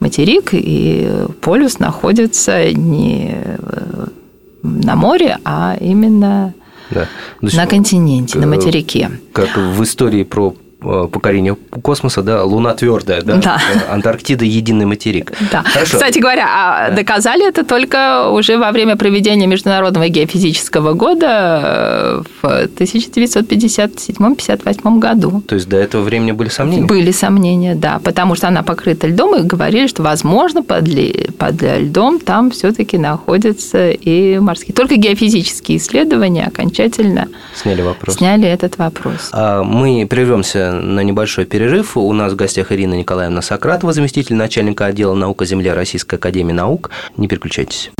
материк, 0.00 0.48
и 0.52 1.08
полюс 1.40 1.78
находится 1.78 2.72
не 2.72 3.36
э, 3.44 4.06
на 4.64 4.96
море, 4.96 5.38
а 5.44 5.76
именно 5.80 6.52
да. 6.90 7.06
на 7.40 7.66
континенте, 7.68 8.38
на 8.40 8.48
материке. 8.48 9.08
Как 9.32 9.56
в 9.56 9.84
истории 9.84 10.24
про 10.24 10.56
Э, 10.82 11.08
покорения 11.12 11.58
космоса, 11.82 12.22
да, 12.22 12.42
Луна 12.42 12.72
твердая, 12.74 13.20
да, 13.20 13.36
да. 13.36 13.60
Э, 13.74 13.92
Антарктида 13.92 14.46
единый 14.46 14.86
материк. 14.86 15.30
Да. 15.52 15.62
Хорошо. 15.62 15.98
Кстати 15.98 16.18
говоря, 16.18 16.46
а 16.48 16.90
доказали 16.90 17.46
это 17.46 17.66
только 17.66 18.30
уже 18.30 18.56
во 18.56 18.72
время 18.72 18.96
проведения 18.96 19.46
Международного 19.46 20.08
геофизического 20.08 20.94
года 20.94 21.60
э, 21.62 22.22
в 22.40 22.44
1957-58 22.78 24.98
году. 24.98 25.42
То 25.46 25.56
есть 25.56 25.68
до 25.68 25.76
этого 25.76 26.00
времени 26.02 26.32
были 26.32 26.48
сомнения? 26.48 26.86
Были 26.86 27.10
сомнения, 27.10 27.74
да, 27.74 28.00
потому 28.02 28.34
что 28.34 28.48
она 28.48 28.62
покрыта 28.62 29.06
льдом, 29.06 29.36
и 29.36 29.42
говорили, 29.42 29.86
что, 29.86 30.02
возможно, 30.02 30.62
под, 30.62 30.88
под 31.36 31.62
льдом 31.62 32.20
там 32.20 32.50
все-таки 32.52 32.96
находятся 32.96 33.90
и 33.90 34.38
морские. 34.38 34.74
Только 34.74 34.96
геофизические 34.96 35.76
исследования 35.76 36.46
окончательно 36.46 37.28
сняли 37.54 37.82
вопрос. 37.82 38.16
Сняли 38.16 38.48
этот 38.48 38.78
вопрос. 38.78 39.28
А 39.32 39.62
мы 39.62 40.06
прервемся 40.08 40.69
на 40.72 41.00
небольшой 41.00 41.44
перерыв. 41.44 41.96
У 41.96 42.12
нас 42.12 42.32
в 42.32 42.36
гостях 42.36 42.72
Ирина 42.72 42.94
Николаевна 42.94 43.42
Сократова, 43.42 43.92
заместитель 43.92 44.36
начальника 44.36 44.86
отдела 44.86 45.14
наука 45.14 45.44
Земля 45.44 45.74
Российской 45.74 46.16
Академии 46.16 46.52
Наук. 46.52 46.90
Не 47.16 47.28
переключайтесь. 47.28 47.90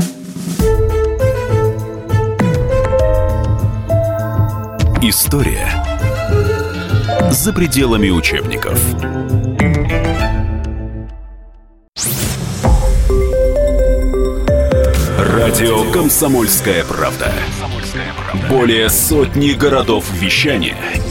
История 5.01 5.67
за 7.31 7.53
пределами 7.53 8.09
учебников. 8.09 8.79
Радио 15.17 15.91
«Комсомольская 15.91 16.83
правда». 16.85 17.31
Более 18.49 18.89
сотни 18.89 19.53
городов 19.53 20.05
вещания– 20.13 20.77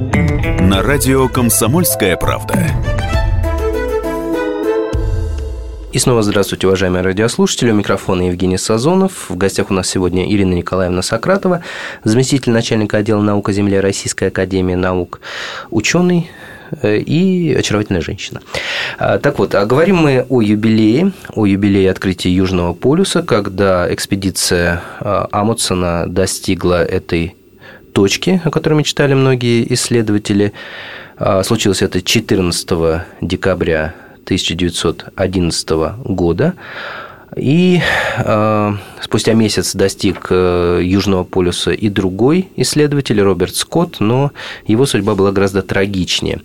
на 0.43 0.81
радио 0.81 1.27
«Комсомольская 1.27 2.17
правда». 2.17 2.55
И 5.91 5.99
снова 5.99 6.23
здравствуйте, 6.23 6.67
уважаемые 6.67 7.03
радиослушатели. 7.03 7.69
У 7.71 7.75
микрофона 7.75 8.23
Евгений 8.23 8.57
Сазонов. 8.57 9.29
В 9.29 9.37
гостях 9.37 9.69
у 9.69 9.73
нас 9.73 9.87
сегодня 9.87 10.31
Ирина 10.31 10.53
Николаевна 10.53 11.01
Сократова, 11.01 11.61
заместитель 12.03 12.53
начальника 12.53 12.97
отдела 12.97 13.21
наук 13.21 13.51
Земли 13.51 13.79
Российской 13.79 14.29
Академии 14.29 14.75
Наук, 14.75 15.19
ученый 15.69 16.31
э, 16.81 16.97
и 16.97 17.53
очаровательная 17.53 18.01
женщина. 18.01 18.41
А, 18.97 19.19
так 19.19 19.37
вот, 19.37 19.53
а 19.53 19.65
говорим 19.65 19.97
мы 19.97 20.25
о 20.29 20.41
юбилее, 20.41 21.11
о 21.35 21.45
юбилее 21.45 21.91
открытия 21.91 22.33
Южного 22.33 22.73
полюса, 22.73 23.21
когда 23.21 23.93
экспедиция 23.93 24.81
а, 25.01 25.27
Амутсона 25.31 26.05
достигла 26.07 26.83
этой 26.83 27.35
точки, 27.93 28.41
о 28.43 28.49
которой 28.49 28.75
мечтали 28.75 29.13
многие 29.13 29.71
исследователи. 29.73 30.53
А, 31.17 31.43
случилось 31.43 31.81
это 31.81 32.01
14 32.01 33.01
декабря 33.21 33.93
1911 34.25 35.69
года. 36.05 36.53
И 37.37 37.79
э, 38.17 38.73
спустя 38.99 39.33
месяц 39.33 39.73
достиг 39.73 40.27
э, 40.29 40.81
Южного 40.83 41.23
полюса 41.23 41.71
и 41.71 41.87
другой 41.87 42.49
исследователь 42.57 43.21
Роберт 43.21 43.55
Скотт, 43.55 44.01
но 44.01 44.31
его 44.67 44.85
судьба 44.85 45.15
была 45.15 45.31
гораздо 45.31 45.61
трагичнее. 45.61 46.41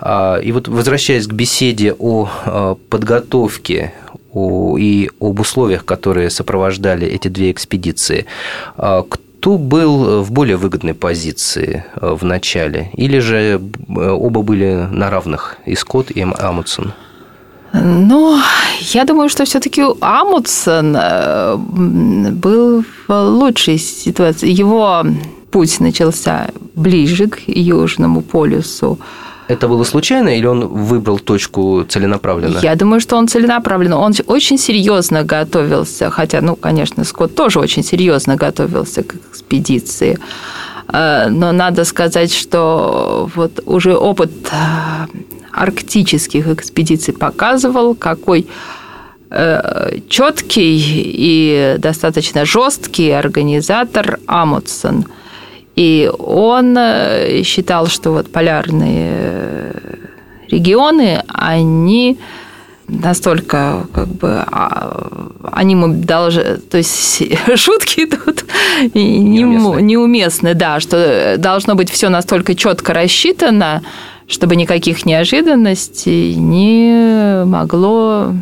Э, 0.00 0.40
и 0.42 0.50
вот 0.50 0.66
возвращаясь 0.66 1.28
к 1.28 1.32
беседе 1.32 1.94
о 1.96 2.28
э, 2.46 2.74
подготовке 2.90 3.92
о, 4.32 4.76
и 4.76 5.08
об 5.20 5.38
условиях, 5.38 5.84
которые 5.84 6.30
сопровождали 6.30 7.06
эти 7.06 7.28
две 7.28 7.52
экспедиции, 7.52 8.26
э, 8.76 9.02
кто 9.08 9.24
был 9.58 10.22
в 10.22 10.32
более 10.32 10.56
выгодной 10.56 10.94
позиции 10.94 11.84
э, 11.94 12.14
в 12.14 12.24
начале? 12.24 12.90
Или 12.94 13.18
же 13.18 13.36
э, 13.36 14.10
оба 14.10 14.42
были 14.42 14.88
на 14.90 15.10
равных, 15.10 15.56
и 15.66 15.74
Скотт, 15.74 16.10
и 16.10 16.22
Амутсон? 16.22 16.92
Ну, 17.72 18.40
я 18.94 19.04
думаю, 19.04 19.28
что 19.28 19.44
все-таки 19.44 19.82
Амутсон 20.00 20.96
э, 20.96 21.56
был 21.56 22.84
в 23.08 23.12
лучшей 23.12 23.78
ситуации. 23.78 24.48
Его 24.48 25.04
путь 25.50 25.80
начался 25.80 26.50
ближе 26.74 27.26
к 27.26 27.38
Южному 27.46 28.22
полюсу. 28.22 28.98
Это 29.48 29.68
было 29.68 29.84
случайно 29.84 30.30
или 30.30 30.46
он 30.46 30.66
выбрал 30.66 31.18
точку 31.18 31.84
целенаправленно? 31.86 32.60
Я 32.62 32.74
думаю, 32.76 33.00
что 33.00 33.16
он 33.16 33.28
целенаправленно. 33.28 33.98
Он 33.98 34.14
очень 34.26 34.58
серьезно 34.58 35.22
готовился, 35.22 36.10
хотя, 36.10 36.40
ну, 36.40 36.56
конечно, 36.56 37.04
Скотт 37.04 37.34
тоже 37.34 37.60
очень 37.60 37.84
серьезно 37.84 38.36
готовился 38.36 39.02
к 39.02 39.14
экспедиции. 39.14 40.18
Э, 40.88 41.28
но 41.28 41.52
надо 41.52 41.84
сказать, 41.84 42.32
что 42.32 43.30
вот 43.34 43.60
уже 43.66 43.94
опыт 43.94 44.32
э, 44.50 45.06
арктических 45.52 46.48
экспедиций 46.48 47.12
показывал, 47.12 47.94
какой 47.94 48.46
э, 49.30 49.98
четкий 50.08 50.78
и 50.78 51.76
достаточно 51.78 52.46
жесткий 52.46 53.10
организатор 53.10 54.18
Амутсон– 54.26 55.04
и 55.76 56.10
он 56.18 56.76
э, 56.78 57.42
считал, 57.42 57.86
что 57.86 58.12
вот 58.12 58.30
полярные 58.30 59.10
э, 59.10 59.96
регионы, 60.48 61.22
они 61.28 62.18
настолько 62.86 63.86
как 63.92 64.08
бы 64.08 64.44
а, 64.46 65.30
они 65.52 65.74
должны, 66.02 66.58
то 66.58 66.76
есть 66.76 67.22
шутки 67.56 68.06
тут 68.06 68.44
неуместны. 68.94 69.82
неуместны, 69.82 70.54
да, 70.54 70.80
что 70.80 71.36
должно 71.38 71.74
быть 71.74 71.90
все 71.90 72.08
настолько 72.08 72.54
четко 72.54 72.92
рассчитано, 72.92 73.82
чтобы 74.28 74.56
никаких 74.56 75.06
неожиданностей 75.06 76.34
не 76.34 77.44
могло 77.46 78.34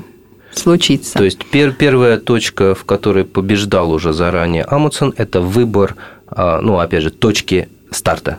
случиться. 0.52 1.18
То 1.18 1.24
есть 1.24 1.44
пер, 1.46 1.72
первая 1.72 2.18
точка, 2.18 2.74
в 2.74 2.84
которой 2.84 3.24
побеждал 3.24 3.90
уже 3.92 4.12
заранее 4.12 4.64
Амундсен, 4.64 5.14
это 5.16 5.40
выбор 5.40 5.96
ну, 6.36 6.78
опять 6.78 7.02
же, 7.02 7.10
точки 7.10 7.68
старта. 7.90 8.38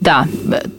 Да, 0.00 0.26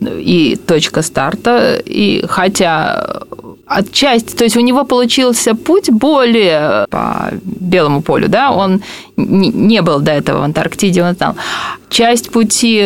и 0.02 0.58
точка 0.66 1.02
старта, 1.02 1.82
и 1.86 2.24
хотя 2.28 3.24
отчасти, 3.66 4.36
то 4.36 4.44
есть 4.44 4.58
у 4.58 4.62
него 4.62 4.84
получился 4.84 5.54
путь 5.54 5.92
более 5.92 6.88
по 6.90 7.30
белому 7.44 8.02
полю, 8.02 8.28
да, 8.28 8.52
он 8.52 8.82
не 9.16 9.82
был 9.82 10.00
до 10.00 10.12
этого 10.12 10.40
в 10.40 10.44
Антарктиде, 10.44 11.04
он 11.04 11.14
знал. 11.16 11.36
Часть 11.90 12.32
пути 12.32 12.84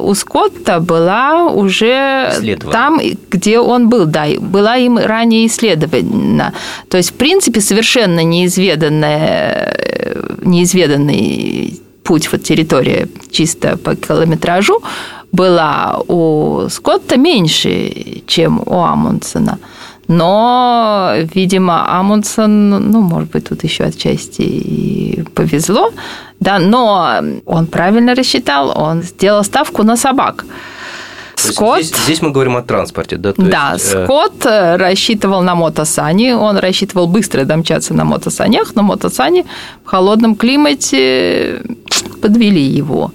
у 0.00 0.14
Скотта 0.14 0.80
была 0.80 1.46
уже 1.46 2.32
там, 2.70 3.00
где 3.30 3.58
он 3.60 3.88
был, 3.88 4.04
да, 4.06 4.26
была 4.38 4.76
им 4.76 4.98
ранее 4.98 5.46
исследована. 5.46 6.52
То 6.90 6.98
есть, 6.98 7.10
в 7.10 7.14
принципе, 7.14 7.60
совершенно 7.60 8.22
неизведанная, 8.22 9.74
неизведанный 10.42 11.80
путь, 12.06 12.32
вот 12.32 12.42
территория 12.42 13.08
чисто 13.30 13.76
по 13.76 13.94
километражу 13.94 14.82
была 15.32 16.00
у 16.08 16.68
Скотта 16.68 17.16
меньше, 17.16 18.22
чем 18.26 18.62
у 18.64 18.80
Амундсена. 18.84 19.58
Но, 20.08 21.14
видимо, 21.34 21.98
Амундсен, 21.98 22.70
ну, 22.70 23.00
может 23.00 23.30
быть, 23.30 23.48
тут 23.48 23.64
еще 23.64 23.84
отчасти 23.84 24.42
и 24.42 25.24
повезло, 25.34 25.90
да, 26.40 26.58
но 26.58 27.20
он 27.44 27.66
правильно 27.66 28.14
рассчитал, 28.14 28.72
он 28.76 29.02
сделал 29.02 29.44
ставку 29.44 29.82
на 29.82 29.96
собак. 29.96 30.44
Скотт... 31.36 31.84
Здесь, 31.84 32.02
здесь 32.04 32.22
мы 32.22 32.30
говорим 32.30 32.56
о 32.56 32.62
транспорте, 32.62 33.16
да? 33.16 33.32
То 33.32 33.42
да, 33.42 33.72
есть, 33.74 33.94
э... 33.94 34.04
Скотт 34.04 34.46
рассчитывал 34.46 35.42
на 35.42 35.54
мотосани, 35.54 36.32
он 36.32 36.56
рассчитывал 36.56 37.06
быстро 37.06 37.44
домчаться 37.44 37.94
на 37.94 38.04
мотосанях, 38.04 38.74
но 38.74 38.82
мотосани 38.82 39.44
в 39.84 39.88
холодном 39.88 40.34
климате 40.34 41.62
подвели 42.26 42.62
его. 42.62 43.12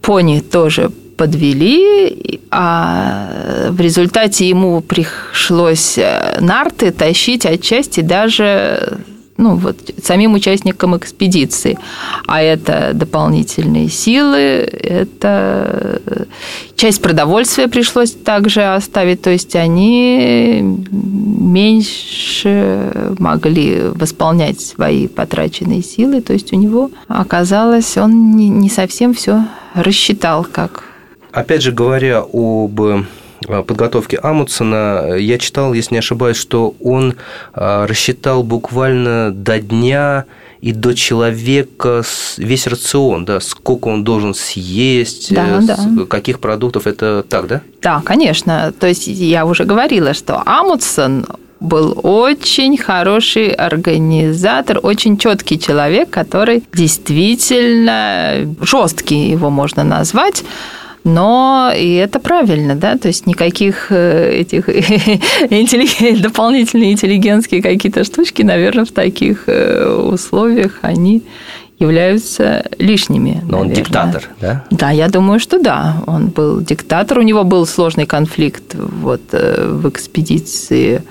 Пони 0.00 0.40
тоже 0.40 0.90
подвели, 1.16 2.40
а 2.50 3.68
в 3.68 3.78
результате 3.78 4.48
ему 4.48 4.80
пришлось 4.80 5.98
э, 5.98 6.38
нарты 6.40 6.92
тащить 6.92 7.44
отчасти 7.44 8.00
даже 8.00 9.00
ну, 9.40 9.56
вот, 9.56 9.76
самим 10.02 10.34
участникам 10.34 10.96
экспедиции. 10.96 11.78
А 12.26 12.42
это 12.42 12.92
дополнительные 12.94 13.88
силы, 13.88 14.38
это 14.38 16.00
часть 16.76 17.02
продовольствия 17.02 17.68
пришлось 17.68 18.12
также 18.12 18.62
оставить, 18.62 19.22
то 19.22 19.30
есть 19.30 19.56
они 19.56 20.78
меньше 20.92 23.14
могли 23.18 23.80
восполнять 23.94 24.60
свои 24.60 25.08
потраченные 25.08 25.82
силы, 25.82 26.20
то 26.20 26.34
есть 26.34 26.52
у 26.52 26.56
него 26.56 26.90
оказалось, 27.08 27.96
он 27.96 28.36
не 28.36 28.68
совсем 28.68 29.14
все 29.14 29.44
рассчитал, 29.74 30.46
как 30.50 30.84
Опять 31.32 31.62
же, 31.62 31.70
говоря 31.70 32.24
об 32.32 32.80
Э, 32.80 33.04
подготовки 33.66 34.18
Амутсона 34.22 35.16
я 35.16 35.38
читал, 35.38 35.72
если 35.74 35.94
не 35.94 35.98
ошибаюсь, 35.98 36.36
что 36.36 36.74
он 36.80 37.14
э, 37.54 37.86
рассчитал 37.86 38.42
буквально 38.42 39.30
до 39.32 39.58
дня 39.60 40.24
и 40.60 40.72
до 40.72 40.94
человека 40.94 42.02
весь 42.36 42.66
рацион, 42.66 43.24
да, 43.24 43.40
сколько 43.40 43.88
он 43.88 44.04
должен 44.04 44.34
съесть, 44.34 45.32
да, 45.34 45.60
с, 45.60 45.66
да. 45.66 46.04
каких 46.08 46.38
продуктов, 46.38 46.86
это 46.86 47.24
так, 47.28 47.46
да? 47.46 47.62
Да, 47.80 48.02
конечно. 48.04 48.72
То 48.78 48.86
есть 48.86 49.06
я 49.06 49.46
уже 49.46 49.64
говорила, 49.64 50.12
что 50.12 50.42
Амутсон 50.44 51.26
был 51.60 51.98
очень 52.02 52.76
хороший 52.78 53.48
организатор, 53.48 54.80
очень 54.82 55.18
четкий 55.18 55.58
человек, 55.58 56.10
который 56.10 56.62
действительно 56.72 58.54
жесткий 58.60 59.30
его 59.30 59.50
можно 59.50 59.84
назвать 59.84 60.42
но 61.04 61.72
и 61.74 61.94
это 61.94 62.18
правильно, 62.18 62.74
да, 62.74 62.98
то 62.98 63.08
есть 63.08 63.26
никаких 63.26 63.86
э, 63.90 64.40
этих 64.40 64.66
дополнительные 66.22 66.92
интеллигентские 66.92 67.62
какие-то 67.62 68.04
штучки, 68.04 68.42
наверное, 68.42 68.84
в 68.84 68.92
таких 68.92 69.44
э, 69.46 69.86
условиях 69.88 70.78
они 70.82 71.22
являются 71.78 72.66
лишними. 72.78 73.40
Но 73.42 73.58
наверное. 73.58 73.60
он 73.60 73.70
диктатор, 73.70 74.28
да? 74.40 74.64
Да, 74.70 74.90
я 74.90 75.08
думаю, 75.08 75.40
что 75.40 75.58
да. 75.58 76.02
Он 76.06 76.26
был 76.28 76.60
диктатор. 76.60 77.18
У 77.18 77.22
него 77.22 77.42
был 77.42 77.66
сложный 77.66 78.04
конфликт 78.04 78.74
вот, 78.74 79.22
э, 79.32 79.66
в 79.66 79.88
экспедиции 79.88 81.02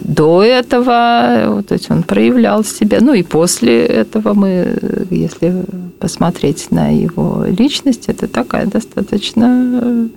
до 0.00 0.42
этого, 0.42 1.62
то 1.62 1.74
есть 1.74 1.90
он 1.90 2.02
проявлял 2.02 2.64
себя, 2.64 2.98
ну 3.00 3.14
и 3.14 3.22
после 3.22 3.86
этого 3.86 4.34
мы, 4.34 4.76
если 5.10 5.64
посмотреть 6.00 6.72
на 6.72 6.88
его 6.88 7.44
личность, 7.46 8.08
это 8.08 8.26
такая 8.26 8.66
достаточно... 8.66 10.08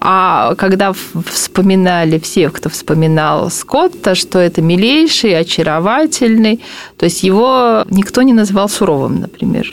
А 0.00 0.54
когда 0.56 0.92
вспоминали 0.92 2.18
все, 2.18 2.50
кто 2.50 2.68
вспоминал 2.68 3.50
Скотта, 3.50 4.14
что 4.14 4.38
это 4.38 4.60
милейший, 4.60 5.38
очаровательный, 5.38 6.60
то 6.98 7.04
есть 7.04 7.22
его 7.22 7.84
никто 7.90 8.20
не 8.22 8.34
называл 8.34 8.68
суровым, 8.68 9.20
например, 9.20 9.66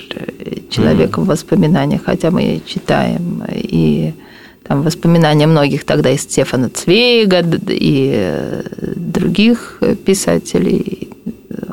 человеком 0.70 1.26
в 1.26 1.28
воспоминаниях, 1.28 2.02
хотя 2.06 2.32
мы 2.32 2.62
читаем 2.66 3.44
и 3.52 4.14
там 4.68 4.82
воспоминания 4.82 5.48
многих 5.48 5.86
тогда 5.86 6.10
из 6.10 6.22
Стефана 6.22 6.70
Цвейга 6.70 7.44
и 7.70 8.12
э, 8.14 8.64
других 8.96 9.82
писателей. 10.06 11.10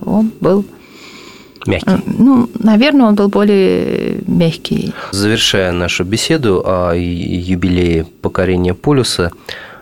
Он 0.05 0.31
был 0.41 0.65
Мягкий. 1.67 2.03
Ну, 2.07 2.51
наверное, 2.59 3.07
он 3.07 3.15
был 3.15 3.29
более 3.29 4.19
мягкий. 4.27 4.93
Завершая 5.13 5.73
нашу 5.73 6.05
беседу 6.05 6.63
о 6.65 6.93
юбилее 6.95 8.05
покорения 8.21 8.75
полюса, 8.75 9.31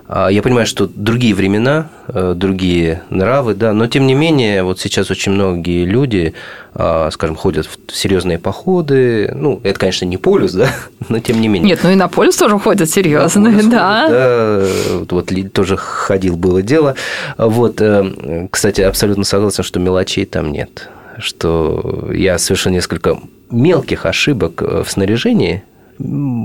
я 0.09 0.43
понимаю, 0.43 0.67
что 0.67 0.87
другие 0.87 1.35
времена, 1.35 1.89
э, 2.09 2.35
другие 2.37 3.03
нравы, 3.09 3.55
да, 3.55 3.73
но 3.73 3.87
тем 3.87 4.07
не 4.07 4.15
менее, 4.15 4.63
вот 4.63 4.81
сейчас 4.81 5.11
очень 5.11 5.33
многие 5.33 5.85
люди, 5.85 6.35
а, 6.75 7.11
скажем, 7.11 7.37
ходят 7.37 7.67
в 7.67 7.95
серьезные 7.95 8.39
походы. 8.39 9.33
Ну, 9.35 9.61
это, 9.63 9.79
конечно, 9.79 10.05
не 10.05 10.17
полюс, 10.17 10.53
да, 10.55 10.69
но 11.09 11.21
тем 11.21 11.41
не 11.41 11.49
менее. 11.49 11.71
Нет, 11.71 11.81
ну 11.83 11.91
и 11.91 11.95
на 11.95 12.09
полюс 12.09 12.37
тоже 12.37 12.59
ходят 12.59 12.91
серьезные, 12.91 13.63
да. 13.63 14.09
да. 14.09 14.67
Вот 15.09 15.33
тоже 15.53 15.77
ходил, 15.77 16.37
было 16.37 16.63
дело. 16.63 16.95
Вот, 17.39 17.81
э, 17.81 18.49
кстати, 18.51 18.81
абсолютно 18.81 19.25
согласен, 19.25 19.65
что 19.65 19.81
мелочей 19.81 20.27
там 20.27 20.53
нет. 20.53 20.89
Что 21.19 22.11
я 22.13 22.39
совершил 22.39 22.73
несколько 22.73 23.19
мелких 23.51 24.07
ошибок 24.07 24.63
э, 24.63 24.83
в 24.85 24.91
снаряжении, 24.91 25.63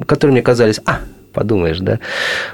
которые 0.05 0.33
мне 0.33 0.41
казались, 0.41 0.79
а, 0.85 0.99
подумаешь, 1.37 1.79
да. 1.79 1.99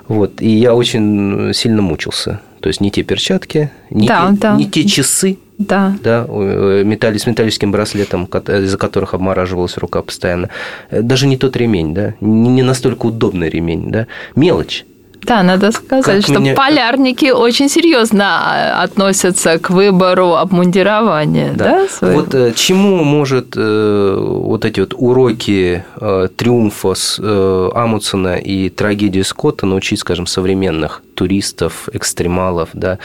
Вот. 0.09 0.41
И 0.41 0.49
я 0.49 0.75
очень 0.75 1.53
сильно 1.53 1.81
мучился. 1.81 2.41
То 2.59 2.67
есть 2.67 2.81
не 2.81 2.91
те 2.91 3.03
перчатки, 3.03 3.71
не, 3.89 4.07
да, 4.07 4.31
те, 4.31 4.37
да. 4.39 4.55
не 4.55 4.69
те 4.69 4.83
часы, 4.85 5.37
да. 5.57 5.95
Да, 6.03 6.25
э, 6.27 6.83
металли, 6.85 7.17
с 7.17 7.27
металлическим 7.27 7.71
браслетом, 7.71 8.25
из-за 8.25 8.77
которых 8.77 9.13
обмораживалась 9.13 9.77
рука 9.77 10.01
постоянно. 10.01 10.49
Э, 10.89 11.01
даже 11.01 11.27
не 11.27 11.37
тот 11.37 11.55
ремень, 11.55 11.93
да, 11.93 12.13
не 12.21 12.61
настолько 12.61 13.05
удобный 13.05 13.49
ремень, 13.49 13.89
да. 13.89 14.07
Мелочь. 14.35 14.85
Да, 15.25 15.43
надо 15.43 15.71
сказать, 15.71 16.05
как 16.05 16.23
что 16.23 16.39
меня... 16.39 16.55
полярники 16.55 17.31
очень 17.31 17.69
серьезно 17.69 18.25
а, 18.25 18.83
относятся 18.83 19.59
к 19.59 19.69
выбору 19.69 20.35
обмундирования. 20.35 21.53
Да. 21.53 21.87
Да, 22.01 22.07
вот 22.13 22.33
э, 22.33 22.53
чему 22.55 23.03
может 23.03 23.53
э, 23.55 24.17
вот 24.19 24.65
эти 24.65 24.79
вот 24.79 24.93
уроки 24.95 25.83
э, 25.95 26.27
триумфа 26.35 26.93
с 26.93 27.19
э, 27.21 27.69
Амундсена 27.73 28.37
и 28.37 28.69
трагедии 28.69 29.21
Скотта 29.21 29.65
научить, 29.65 29.99
скажем, 29.99 30.25
современных 30.25 31.01
туристов, 31.15 31.89
экстремалов, 31.93 32.69
да? 32.73 32.99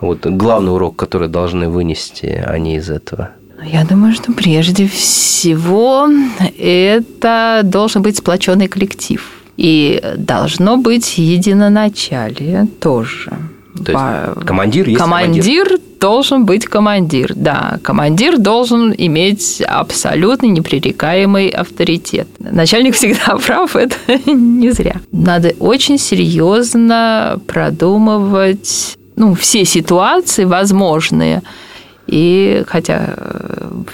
Вот 0.00 0.26
главный 0.26 0.72
урок, 0.72 0.96
который 0.96 1.28
должны 1.28 1.68
вынести 1.68 2.26
они 2.46 2.76
из 2.76 2.90
этого. 2.90 3.30
Я 3.64 3.84
думаю, 3.84 4.12
что 4.12 4.32
прежде 4.32 4.86
всего 4.86 6.08
это 6.58 7.60
должен 7.64 8.02
быть 8.02 8.18
сплоченный 8.18 8.68
коллектив 8.68 9.26
и 9.56 10.02
должно 10.16 10.76
быть 10.76 11.18
единоначалие 11.18 12.66
тоже. 12.80 13.32
То 13.84 13.92
есть 13.92 14.46
командир 14.46 14.88
есть 14.88 15.00
командир. 15.00 15.42
Командир 15.42 15.80
должен 16.00 16.44
быть 16.44 16.66
командир, 16.66 17.32
да. 17.34 17.78
Командир 17.82 18.38
должен 18.38 18.94
иметь 18.96 19.62
абсолютно 19.66 20.46
непререкаемый 20.46 21.48
авторитет. 21.48 22.28
Начальник 22.38 22.94
всегда 22.94 23.36
прав, 23.46 23.74
это 23.74 23.96
не 24.30 24.70
зря. 24.70 24.96
Надо 25.10 25.54
очень 25.58 25.98
серьезно 25.98 27.40
продумывать 27.46 28.96
ну, 29.16 29.34
все 29.34 29.64
ситуации 29.64 30.44
возможные. 30.44 31.42
И 32.06 32.62
хотя 32.66 33.14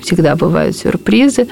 всегда 0.02 0.34
бывают 0.34 0.76
сюрпризы, 0.76 1.46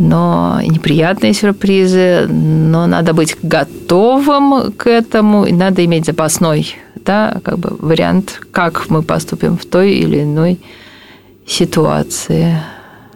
но 0.00 0.60
неприятные 0.62 1.34
сюрпризы, 1.34 2.26
но 2.26 2.86
надо 2.86 3.12
быть 3.12 3.36
готовым 3.42 4.72
к 4.72 4.88
этому, 4.88 5.44
и 5.44 5.52
надо 5.52 5.84
иметь 5.84 6.06
запасной 6.06 6.74
да, 7.04 7.40
как 7.42 7.58
бы 7.58 7.76
вариант, 7.78 8.40
как 8.52 8.88
мы 8.90 9.02
поступим 9.02 9.56
в 9.56 9.64
той 9.64 9.92
или 9.92 10.22
иной 10.22 10.58
ситуации. 11.46 12.56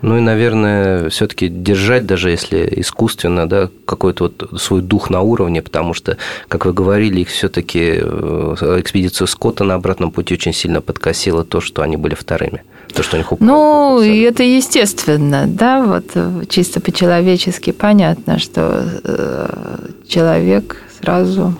Ну 0.02 0.18
и, 0.18 0.20
наверное, 0.20 1.08
все-таки 1.08 1.48
держать, 1.48 2.04
даже 2.04 2.30
если 2.30 2.70
искусственно, 2.76 3.48
да, 3.48 3.70
какой-то 3.86 4.24
вот 4.24 4.60
свой 4.60 4.82
дух 4.82 5.08
на 5.08 5.22
уровне, 5.22 5.62
потому 5.62 5.94
что, 5.94 6.18
как 6.48 6.66
вы 6.66 6.74
говорили, 6.74 7.20
их 7.20 7.28
все-таки 7.28 8.00
э, 8.02 8.80
экспедицию 8.80 9.28
Скотта 9.28 9.64
на 9.64 9.74
обратном 9.74 10.10
пути 10.10 10.34
очень 10.34 10.52
сильно 10.52 10.82
подкосило 10.82 11.42
то, 11.44 11.62
что 11.62 11.80
они 11.82 11.96
были 11.96 12.14
вторыми. 12.14 12.62
То, 12.94 13.02
что 13.02 13.16
у 13.16 13.18
них. 13.18 13.26
Ну, 13.40 14.00
и 14.02 14.20
это 14.20 14.42
естественно, 14.42 15.46
да, 15.46 15.82
вот 15.82 16.04
э, 16.14 16.42
чисто 16.48 16.80
по-человечески 16.80 17.72
понятно, 17.72 18.38
что 18.38 18.84
э, 19.04 19.88
человек 20.06 20.76
сразу 21.00 21.54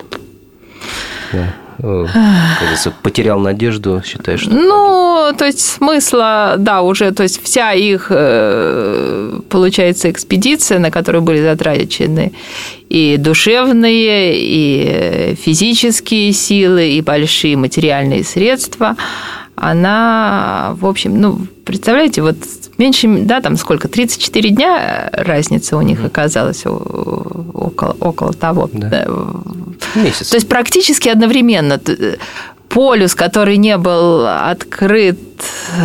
да. 1.31 1.53
Кажется, 2.59 2.93
потерял 3.03 3.39
надежду, 3.39 4.01
считаешь, 4.05 4.41
что... 4.41 4.51
Ну, 4.51 5.33
то 5.37 5.45
есть 5.45 5.59
смысла, 5.59 6.55
да, 6.57 6.81
уже, 6.81 7.11
то 7.11 7.23
есть 7.23 7.43
вся 7.43 7.73
их, 7.73 8.07
э, 8.09 9.39
получается, 9.49 10.09
экспедиция, 10.09 10.79
на 10.79 10.89
которую 10.89 11.21
были 11.21 11.41
затрачены 11.41 12.31
и 12.87 13.17
душевные, 13.17 14.35
и 14.37 15.35
физические 15.35 16.31
силы, 16.31 16.91
и 16.91 17.01
большие 17.01 17.57
материальные 17.57 18.23
средства, 18.23 18.95
она, 19.55 20.75
в 20.79 20.85
общем, 20.85 21.19
ну, 21.19 21.39
представляете, 21.63 22.21
вот 22.21 22.35
меньше, 22.77 23.07
да, 23.07 23.41
там 23.41 23.55
сколько, 23.57 23.87
34 23.87 24.49
дня 24.49 25.09
разница 25.13 25.77
у 25.77 25.81
них 25.81 26.03
оказалась 26.03 26.65
около, 26.65 27.95
около 27.99 28.33
того. 28.33 28.69
Да. 28.71 29.07
Месяц. 29.95 30.29
То 30.29 30.35
есть 30.35 30.47
практически 30.49 31.09
одновременно 31.09 31.79
полюс, 32.69 33.15
который 33.15 33.55
не 33.57 33.77
был 33.77 34.27
открыт 34.27 35.19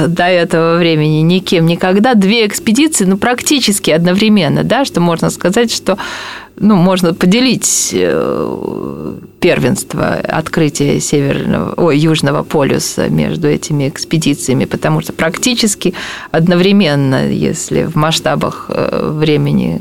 до 0.07 0.25
этого 0.25 0.79
времени 0.79 1.21
никем 1.21 1.67
никогда, 1.67 2.15
две 2.15 2.47
экспедиции, 2.47 3.05
ну, 3.05 3.17
практически 3.17 3.91
одновременно, 3.91 4.65
да, 4.65 4.85
что 4.85 5.01
можно 5.01 5.31
сказать, 5.31 5.73
что 5.73 5.99
ну, 6.61 6.77
можно 6.77 7.15
поделить 7.15 7.91
э, 7.95 9.15
первенство 9.41 10.13
открытия 10.13 11.01
северного, 11.01 11.73
ой, 11.79 11.99
южного 11.99 12.43
полюса 12.43 13.09
между 13.09 13.49
этими 13.49 13.89
экспедициями, 13.89 14.67
потому 14.67 15.01
что 15.01 15.15
практически 15.15 15.95
одновременно, 16.31 17.27
если 17.29 17.85
в 17.85 17.97
масштабах 17.97 18.67
э, 18.69 19.11
времени 19.11 19.81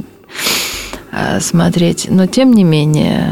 э, 1.11 1.41
смотреть, 1.41 2.07
но 2.09 2.27
тем 2.27 2.53
не 2.53 2.63
менее 2.63 3.25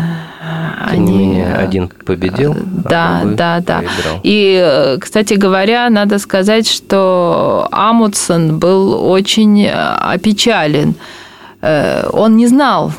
тем 0.90 1.04
они... 1.06 1.18
не 1.18 1.18
менее, 1.28 1.56
один 1.56 1.88
победил, 1.88 2.54
да, 2.54 3.22
а 3.22 3.26
да, 3.26 3.60
да. 3.62 3.78
Проиграл. 3.78 4.20
И, 4.24 4.98
кстати 5.00 5.36
говоря, 5.36 5.90
надо 5.90 6.20
сказать, 6.20 6.70
что 6.70 7.70
Амутсон 7.72 8.60
был 8.60 9.10
очень 9.10 9.68
опечален. 9.68 10.96
Он 11.62 12.38
не 12.38 12.48
знал 12.48 12.94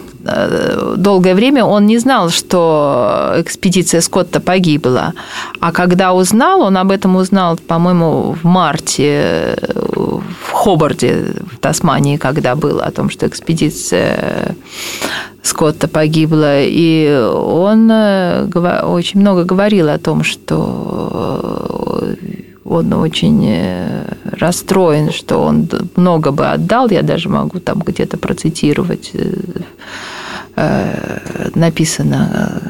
долгое 0.97 1.35
время 1.35 1.65
он 1.65 1.87
не 1.87 1.99
знал, 1.99 2.31
что 2.31 3.35
экспедиция 3.37 4.01
Скотта 4.01 4.41
погибла. 4.41 5.15
А 5.61 5.73
когда 5.73 6.13
узнал, 6.13 6.63
он 6.63 6.77
об 6.77 6.91
этом 6.91 7.17
узнал, 7.17 7.57
по-моему, 7.57 8.37
в 8.41 8.45
марте 8.45 9.57
в 9.95 10.53
Хобарде, 10.53 11.35
в 11.53 11.59
Тасмании, 11.59 12.17
когда 12.17 12.55
было 12.55 12.85
о 12.85 12.91
том, 12.91 13.11
что 13.11 13.27
экспедиция 13.27 14.57
Скотта 15.43 15.89
погибла. 15.89 16.63
И 16.63 17.09
он 17.33 17.91
э, 17.91 18.47
очень 18.83 19.21
много 19.21 19.45
говорил 19.45 19.89
о 19.89 19.99
том, 19.99 20.25
что 20.25 22.17
он 22.69 22.93
очень 22.93 23.45
э, 23.47 24.05
расстроен, 24.25 25.11
что 25.11 25.39
он 25.39 25.69
много 25.97 26.33
бы 26.33 26.47
отдал, 26.47 26.91
я 26.91 27.03
даже 27.03 27.29
могу 27.29 27.61
там 27.61 27.83
где-то 27.85 28.19
процитировать, 28.19 29.11
э, 29.15 29.19
э, 29.21 29.61
написано. 31.55 32.61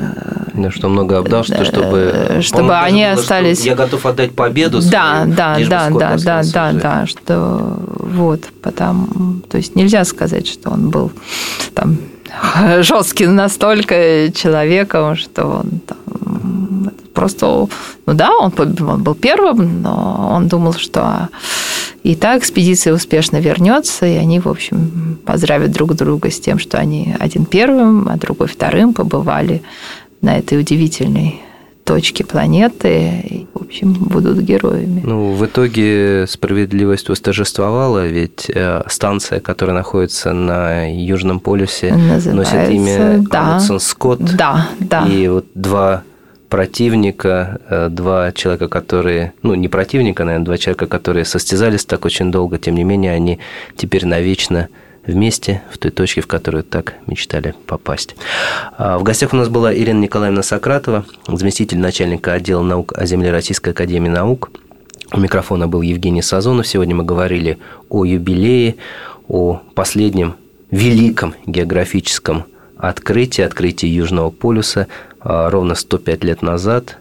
Да, 0.55 0.71
что 0.73 0.89
много 0.89 1.19
что 1.45 1.65
чтобы, 1.65 2.39
чтобы 2.41 2.77
они 2.79 3.05
было, 3.05 3.13
остались. 3.13 3.65
я 3.65 3.77
готов 3.77 4.05
отдать 4.07 4.33
победу. 4.33 4.81
Да, 4.81 5.23
свою, 5.23 5.37
да, 5.37 5.57
да, 5.69 5.91
да, 5.91 6.17
да, 6.17 6.43
да, 6.43 6.73
да, 6.73 7.07
что 7.07 7.79
вот, 7.89 8.43
потому, 8.61 9.41
то 9.49 9.57
есть 9.57 9.77
нельзя 9.77 10.05
сказать, 10.05 10.49
что 10.49 10.71
он 10.71 10.91
был 10.91 11.13
там 11.75 11.99
жестким 12.81 13.35
настолько 13.35 14.31
человеком, 14.35 15.17
что 15.17 15.47
он 15.47 15.81
там, 15.87 16.93
просто, 17.15 17.67
ну 18.07 18.15
да, 18.15 18.31
он, 18.39 18.53
он 18.59 19.03
был 19.03 19.15
первым, 19.15 19.83
но 19.83 20.31
он 20.35 20.49
думал, 20.49 20.75
что 20.75 21.29
и 22.03 22.15
так 22.15 22.41
экспедиция 22.41 22.95
успешно 22.95 23.39
вернется, 23.39 24.07
и 24.07 24.15
они, 24.15 24.41
в 24.41 24.47
общем, 24.47 25.19
поздравят 25.27 25.73
друг 25.73 25.95
друга 25.95 26.31
с 26.31 26.39
тем, 26.41 26.59
что 26.59 26.79
они 26.79 27.15
один 27.19 27.45
первым, 27.45 28.09
а 28.09 28.17
другой 28.17 28.49
вторым 28.49 28.95
побывали 28.95 29.63
на 30.21 30.39
этой 30.39 30.59
удивительной 30.61 31.41
точке 31.85 32.25
планеты 32.25 33.38
общем, 33.69 33.93
будут 33.93 34.39
героями. 34.39 35.03
Ну, 35.05 35.33
в 35.33 35.45
итоге 35.45 36.27
справедливость 36.27 37.09
восторжествовала, 37.09 38.07
ведь 38.07 38.51
э, 38.53 38.83
станция, 38.89 39.41
которая 39.41 39.77
находится 39.77 40.33
на 40.33 40.91
Южном 40.91 41.39
полюсе, 41.39 41.93
Называется, 41.93 42.33
носит 42.33 42.71
имя 42.71 43.25
да, 43.31 43.61
Скотт. 43.79 44.21
Да, 44.21 44.69
да. 44.81 45.07
И 45.07 45.29
вот 45.29 45.47
два 45.55 46.03
противника, 46.49 47.61
э, 47.69 47.89
два 47.91 48.33
человека, 48.33 48.69
которые, 48.69 49.35
ну, 49.43 49.55
не 49.55 49.69
противника, 49.69 50.25
наверное, 50.25 50.47
два 50.47 50.57
человека, 50.57 50.87
которые 50.87 51.25
состязались 51.25 51.85
так 51.85 52.07
очень 52.07 52.33
долго, 52.33 52.59
тем 52.59 52.75
не 52.75 52.85
менее, 52.85 53.13
они 53.13 53.39
теперь 53.77 54.07
навечно 54.07 54.69
вместе 55.09 55.63
в 55.73 55.79
той 55.79 55.91
точке, 55.91 56.21
в 56.21 56.27
которую 56.27 56.63
так 56.63 56.95
мечтали 57.07 57.55
попасть. 57.67 58.15
А, 58.77 58.99
в 58.99 59.03
гостях 59.03 59.33
у 59.33 59.37
нас 59.37 59.49
была 59.49 59.75
Ирина 59.75 59.99
Николаевна 59.99 60.43
Сократова, 60.43 61.05
заместитель 61.27 61.79
начальника 61.79 62.35
отдела 62.35 62.63
наук 62.63 62.93
о 62.97 63.07
земле 63.07 63.33
Российской 63.33 63.71
Академии 63.71 64.09
Наук. 64.09 64.51
У 65.13 65.19
микрофона 65.19 65.67
был 65.67 65.81
Евгений 65.81 66.23
Сазонов. 66.23 66.67
Сегодня 66.67 66.95
мы 66.95 67.05
говорили 67.05 67.59
о 67.89 68.05
юбилее, 68.05 68.77
о 69.27 69.63
последнем 69.75 70.37
великом 70.71 71.35
географическом 71.47 72.45
открытии, 72.77 73.43
открытии 73.43 73.87
Южного 73.87 74.31
полюса. 74.31 74.87
А, 75.21 75.49
ровно 75.51 75.75
105 75.75 76.25
лет 76.25 76.43
назад 76.43 76.99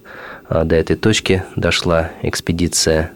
а, 0.47 0.63
до 0.63 0.75
этой 0.75 0.95
точки 0.95 1.43
дошла 1.57 2.11
экспедиция 2.21 3.11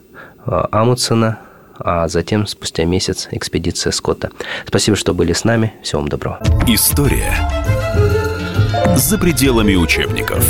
Амутсена, 0.45 1.37
а 1.83 2.07
затем 2.07 2.47
спустя 2.47 2.85
месяц 2.85 3.27
экспедиция 3.31 3.91
Скотта. 3.91 4.31
Спасибо, 4.65 4.97
что 4.97 5.13
были 5.13 5.33
с 5.33 5.43
нами. 5.43 5.73
Всего 5.83 6.01
вам 6.01 6.09
доброго. 6.09 6.39
История 6.67 7.33
за 8.95 9.17
пределами 9.17 9.75
учебников. 9.75 10.43